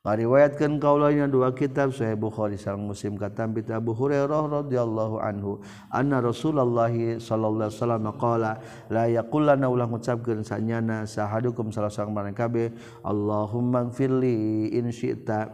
[0.00, 5.60] Ngariwayatkeun kaulanya dua kitab sahih bukhari sang muslim kata bi Abu Hurairah radhiyallahu anhu
[5.92, 12.48] anna Rasulullah sallallahu alaihi wasallam qala la yaqullana ulah ngucapkeun sanyana sahadukum salah sang mereka
[12.48, 12.72] be
[13.04, 15.52] Allahumma gfirli in syi'ta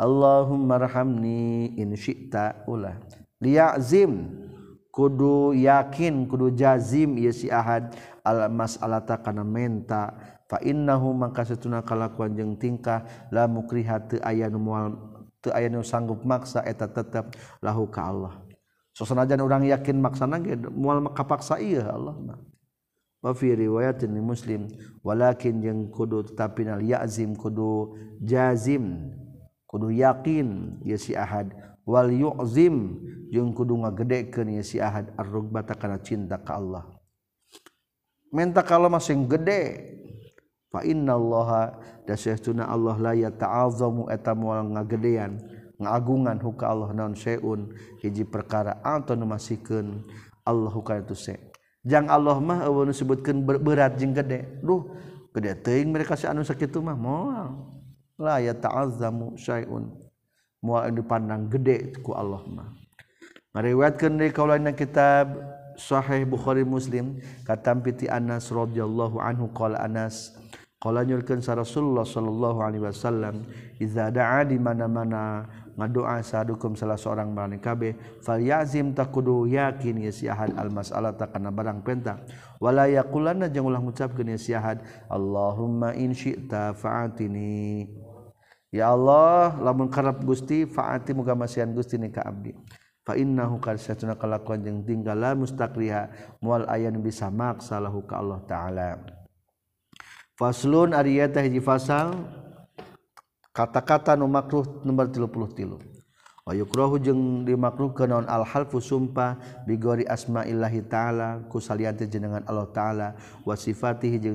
[0.00, 2.96] Allahumma rahamni in syi'ta ulah.
[3.44, 4.32] liyazim
[4.88, 7.92] kudu yakin kudu jazim ieu si ahad
[8.24, 10.16] al mas'alata kana menta.
[10.44, 14.92] Fa innahu mangka satuna kalakuan jeung tingkah la mukriha teu aya nu moal
[15.40, 17.32] teu aya nu sanggup maksa eta tetep
[17.64, 18.44] lahu ka Allah.
[18.92, 22.38] Sosanajan urang yakin maksana ge moal kapaksa ieu Allah mah.
[23.24, 24.68] Wa fi riwayatin muslim
[25.00, 29.16] walakin jeung kudu tetapi nal yazim kudu jazim
[29.64, 36.00] kudu yakin ieu si ahad wal yu'zim jeung kudu ngagedekeun ieu si ahad ar-rugbata kana
[36.00, 36.84] cinta ka Allah.
[38.34, 39.94] Menta kalau masih gede.
[40.74, 45.38] Fa innallaha dasyatuna Allah la yata'azamu eta moal ngagedean
[45.78, 47.70] ngagungan huka Allah naon seun.
[48.02, 50.02] Hiji perkara atau masikeun
[50.42, 51.38] Allah huka itu se.
[51.86, 54.58] Jang Allah mah eueuh disebutkeun berat jeung gede.
[54.66, 54.98] Duh
[55.30, 57.70] gede teuing mereka si anu sakitu mah moal.
[58.18, 60.03] La yata'azamu syai'un.
[60.64, 62.72] mual dipandang gede ku Allah mah.
[63.52, 65.36] Ngariwayatkeun deui kaulana kitab
[65.76, 70.32] sahih Bukhari Muslim katam piti Anas radhiyallahu anhu qala Anas
[70.80, 73.46] qala nyurkeun sa Rasulullah sallallahu alaihi wasallam
[73.78, 80.12] iza da'a di mana-mana ngadoa sadukum salah seorang marani kabeh fal yazim takudu yakin ya
[80.14, 82.22] si ahad al mas'alata kana barang perintah.
[82.62, 87.86] Wala yaqulanna jeung ulah ngucapkeun ya si ahad Allahumma in syi'ta fa'atini.
[88.74, 92.50] Ya Allah lamun karep Gusti faati muga masihan Gusti ni ka abdi.
[93.06, 96.10] Fa innahu karsatuna kalakuan jeung tinggala mustaqriha
[96.42, 98.98] moal aya nu bisa maksa lahu ka Allah taala.
[100.34, 102.18] Faslun ari eta hiji fasal
[103.54, 109.38] kata-kata nu makruh nomor 33 wa yukrahu jeung dimakruhkeun naon al halfu sumpah
[109.70, 113.08] bigori asmaillahi taala ku salian jenengan Allah taala.
[113.46, 114.34] Wa sifatihi jeung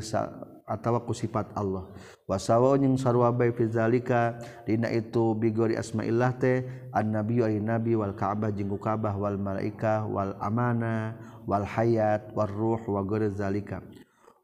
[0.69, 1.89] atawa ku sifat Allah.
[2.29, 4.37] Wasawa jeung sarwa bae fi zalika
[4.69, 6.61] dina itu bigori asmaillah teh
[6.93, 11.17] annabi wa nabi wal ka'bah jeung ka'bah wal malaika wal amana
[11.49, 13.81] wal hayat war ruh wa ghair zalika.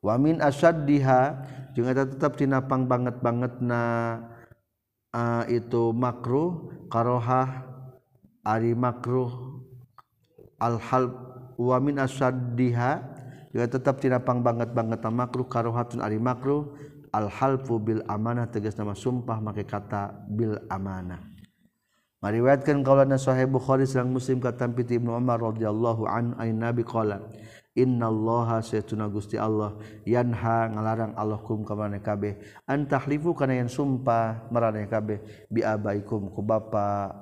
[0.01, 1.21] Wa min asyaddiha
[1.77, 3.83] jeung eta tetep tina pang banget bangetna
[5.13, 7.69] uh, itu makruh karohah
[8.41, 9.61] ari makruh
[10.61, 11.09] al hal
[11.57, 13.14] wa min asyaddiha
[13.55, 16.75] juga tetap tinapang banget banget makruh karohatun ari makruh.
[17.15, 21.23] Alhalfu bil amanah tegas nama sumpah make kata bil amanah.
[22.19, 27.23] Meriwayatkan kaulana sahih bukhari sareng muslim kata piti ibnu umar radhiyallahu an ain nabi qala
[27.71, 32.35] innallaha saytuna gusti allah yanha ngalarang allah kum ka maneh kabeh.
[32.67, 35.47] Antahlifu kana yang sumpah maraneh kabeh.
[35.47, 37.15] Bi abaikum ku bapa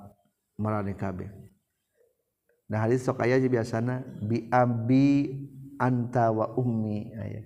[0.57, 1.29] maraneh kabeh.
[2.65, 5.37] Nah hadis sok aya biasana bi abi
[5.83, 7.45] antawa ummi ah, ayat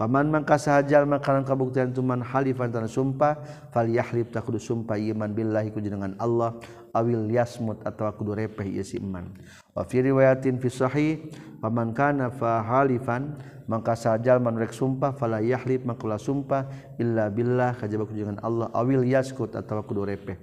[0.00, 3.36] Paman mangka sahajal makanan kabuktian tuman halifan tanah sumpah
[3.68, 6.56] fal yahlib tak kudu sumpah iman billahi ku jenengan Allah
[6.96, 9.28] awil yasmut atau kudu repeh ieu si iman.
[9.76, 11.28] Wa fi riwayatin fi sahih
[11.60, 13.36] paman kana fa halifan
[13.68, 16.64] mangka sahajal manurek sumpah fala yahlib makula sumpah
[16.96, 20.40] illa billah kajaba ku jenengan Allah awil yaskut atau kudu repeh.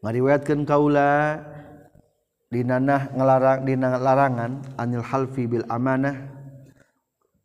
[0.00, 1.44] Ngariwayatkeun kaula
[2.50, 6.34] dinanah ngelarang dina larangan anil halfi bil amanah.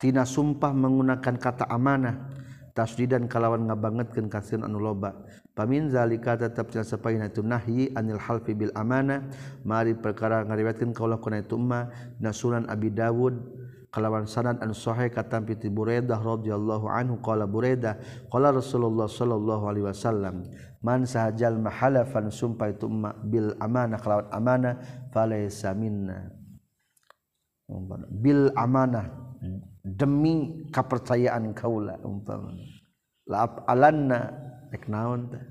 [0.02, 2.42] Tina sumpah menggunakan kata amanah.
[2.72, 5.14] Tasdidan kalawan ngabangetkeun kasieun anu loba.
[5.54, 9.30] Pamin zalika tetap tina sapaina itu nahyi anil halfi bil amanah.
[9.62, 11.86] Mari perkara ngariwayatkeun kaula kana itu ma
[12.18, 13.61] nasunan abi dawud
[13.92, 18.00] kalawan sanad anu sahih katampi ti Buraidah radhiyallahu anhu qala Buraidah
[18.32, 20.48] qala Rasulullah sallallahu alaihi wasallam
[20.80, 22.88] man sahajal mahalafan sumpah itu
[23.28, 24.74] bil amanah kalawan amanah
[25.12, 26.32] falaysa minna.
[28.16, 29.12] Bil amanah
[29.84, 32.56] demi kepercayaan kaula umpama
[33.28, 34.32] la alanna.
[34.72, 35.44] Rek naon teh?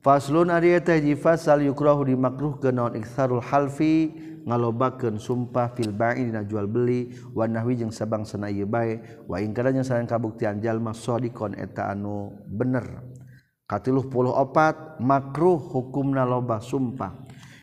[0.00, 4.14] Faslun ari eta hiji fasal yukrahu dimakruh naon iksarul halfi
[4.46, 9.84] ngalobakeun sumpah fil ba'i dina jual beli wa nahwi jeung sabangsana ieu bae wa ingkaranya
[9.84, 13.04] sareng kabuktian jalma shadiqon eta anu bener.
[13.68, 17.14] Katiluh puluh opat makruh hukumna loba sumpah.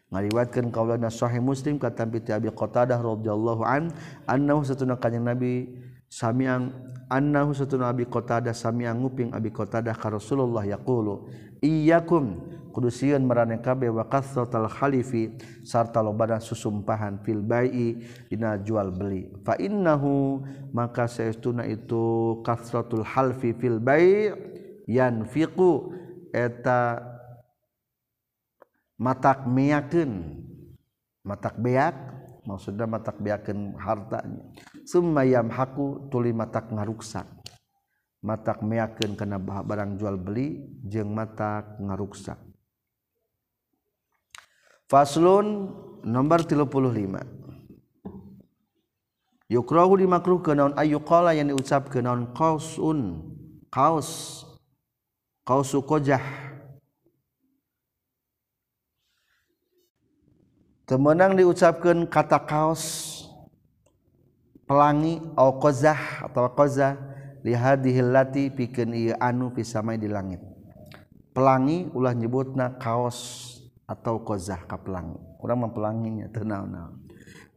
[0.07, 3.91] Ngaliwatkeun kaulana sahih muslim kata bi abi qatadah radhiyallahu an
[4.23, 5.67] annahu satuna kanjing nabi
[6.07, 6.71] samiang
[7.11, 11.27] annahu satuna abi qatadah samiang nguping abi qatadah ka rasulullah yaqulu
[11.59, 12.39] iyyakum
[12.77, 15.33] kudu sieun marane kabeh wa kasratal khalifi
[15.65, 19.33] sarta lobana susumpahan fil bai'i dina jual beli.
[19.41, 20.45] Fa innahu
[20.77, 24.29] maka saestuna itu kasratul halfi fil bai'
[24.85, 25.89] yan fiku
[26.29, 27.01] eta
[29.01, 30.37] matak meyakeun
[31.25, 31.97] matak beak
[32.45, 34.53] maksudnya matak beakeun hartanya.
[34.85, 37.25] Summa yamhaku tuli matak ngaruksak.
[38.21, 42.46] Matak meyakeun kana barang jual beli jeung matak ngaruksak
[44.87, 45.71] faslun
[46.03, 47.23] nomor 35
[49.51, 53.23] yukrahu dimakruh ke ayu qala yang diucap ke naon qausun
[53.71, 54.43] kaus
[55.43, 56.23] kausu qajah
[60.87, 62.83] temenang diucapkan kata kaos
[64.67, 66.95] pelangi au qazah atau qazah
[67.43, 70.43] li hadhihi allati pikeun ieu anu pisamai di langit.
[71.31, 73.56] Pelangi ulah nyebutna kaos
[73.87, 75.17] atau qazah ka pelangi.
[75.39, 77.07] Urang mempelanginya teu naon-naon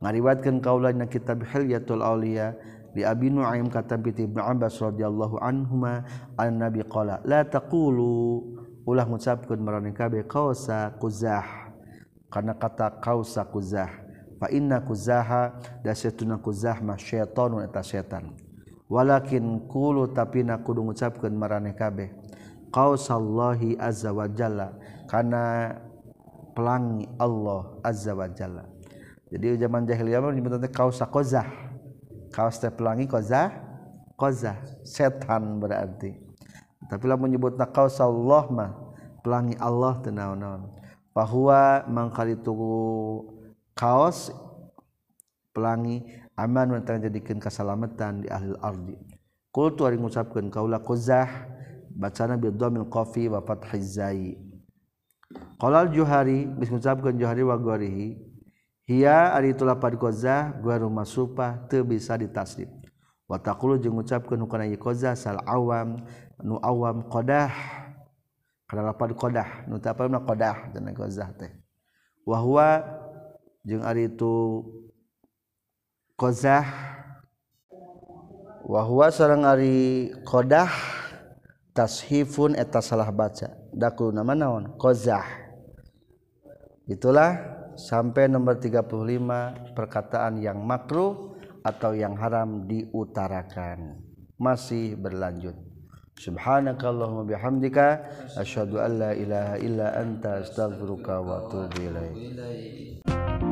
[0.00, 2.56] ngariwatkeun kaulana kitab Hilyatul Auliya
[2.96, 6.02] di Abi Nuaim kata binti Ibnu Abbas radhiyallahu anhuma
[6.40, 8.58] an Nabi qala la taqulu.
[8.88, 11.68] Ulah ngucapkeun marane kabeh qausa quzah.
[12.32, 13.92] Karena kata qausa quzah
[14.40, 18.32] fa inna quzaha dasatuna quzah ma syaitanun eta setan
[18.88, 22.08] walakin qulu tapi na kudu ngucapkeun marane kabeh
[22.72, 24.72] qausallahi azza wa jalla.
[25.10, 25.74] Kana
[26.60, 28.68] pelangi Allah azza wa jalla.
[29.32, 31.48] Jadi zaman jahiliyah menyebutnya kausa kozah
[32.28, 33.48] kaos teh pelangi kozah
[34.20, 34.60] kozah.
[34.84, 36.12] Setan berarti.
[36.84, 38.70] Tapi lah menyebutnya kausa Allah mah
[39.24, 40.68] pelangi Allah tenaun-naun
[41.16, 42.52] bahwa mangkali itu
[43.72, 44.28] kaos
[45.56, 46.04] pelangi
[46.36, 48.96] aman tentang jadikan keselamatan di ahli ardi.
[49.48, 51.48] Kul tuari ngucapkan kaulah kozah
[51.90, 54.49] bacana bil dhamil qafi wa fathizai
[55.30, 58.18] Qalal Juhari geus ngucapkeun juhari wa gharihi
[58.90, 62.66] hiya ari itu lapad gua rumah masufah teu bisa ditasrif
[63.30, 64.78] wa taqulu jeung ngucapkeun hukana ieu
[65.14, 66.02] sal awam
[66.42, 67.54] nu awam qadah
[68.66, 71.52] kana lapad qadah nu teu apa qadah cenah qazzah teh.
[72.26, 72.82] Wa huwa
[73.62, 74.66] jeung ari itu
[76.18, 76.66] qozah.
[78.66, 80.70] Wa huwa sareng ari qadah
[81.74, 83.59] tashifun eta salah baca.
[83.70, 84.76] Daku nama naon?
[84.76, 85.26] Qozah.
[86.90, 87.32] Itulah
[87.78, 94.00] sampai nomor 35 perkataan yang makruh atau yang haram diutarakan
[94.40, 95.52] masih berlanjut
[96.20, 98.04] subhanakallahumma bihamdika
[98.36, 103.48] asyhadu an la ilaha illa anta astaghfiruka wa atubu ilaik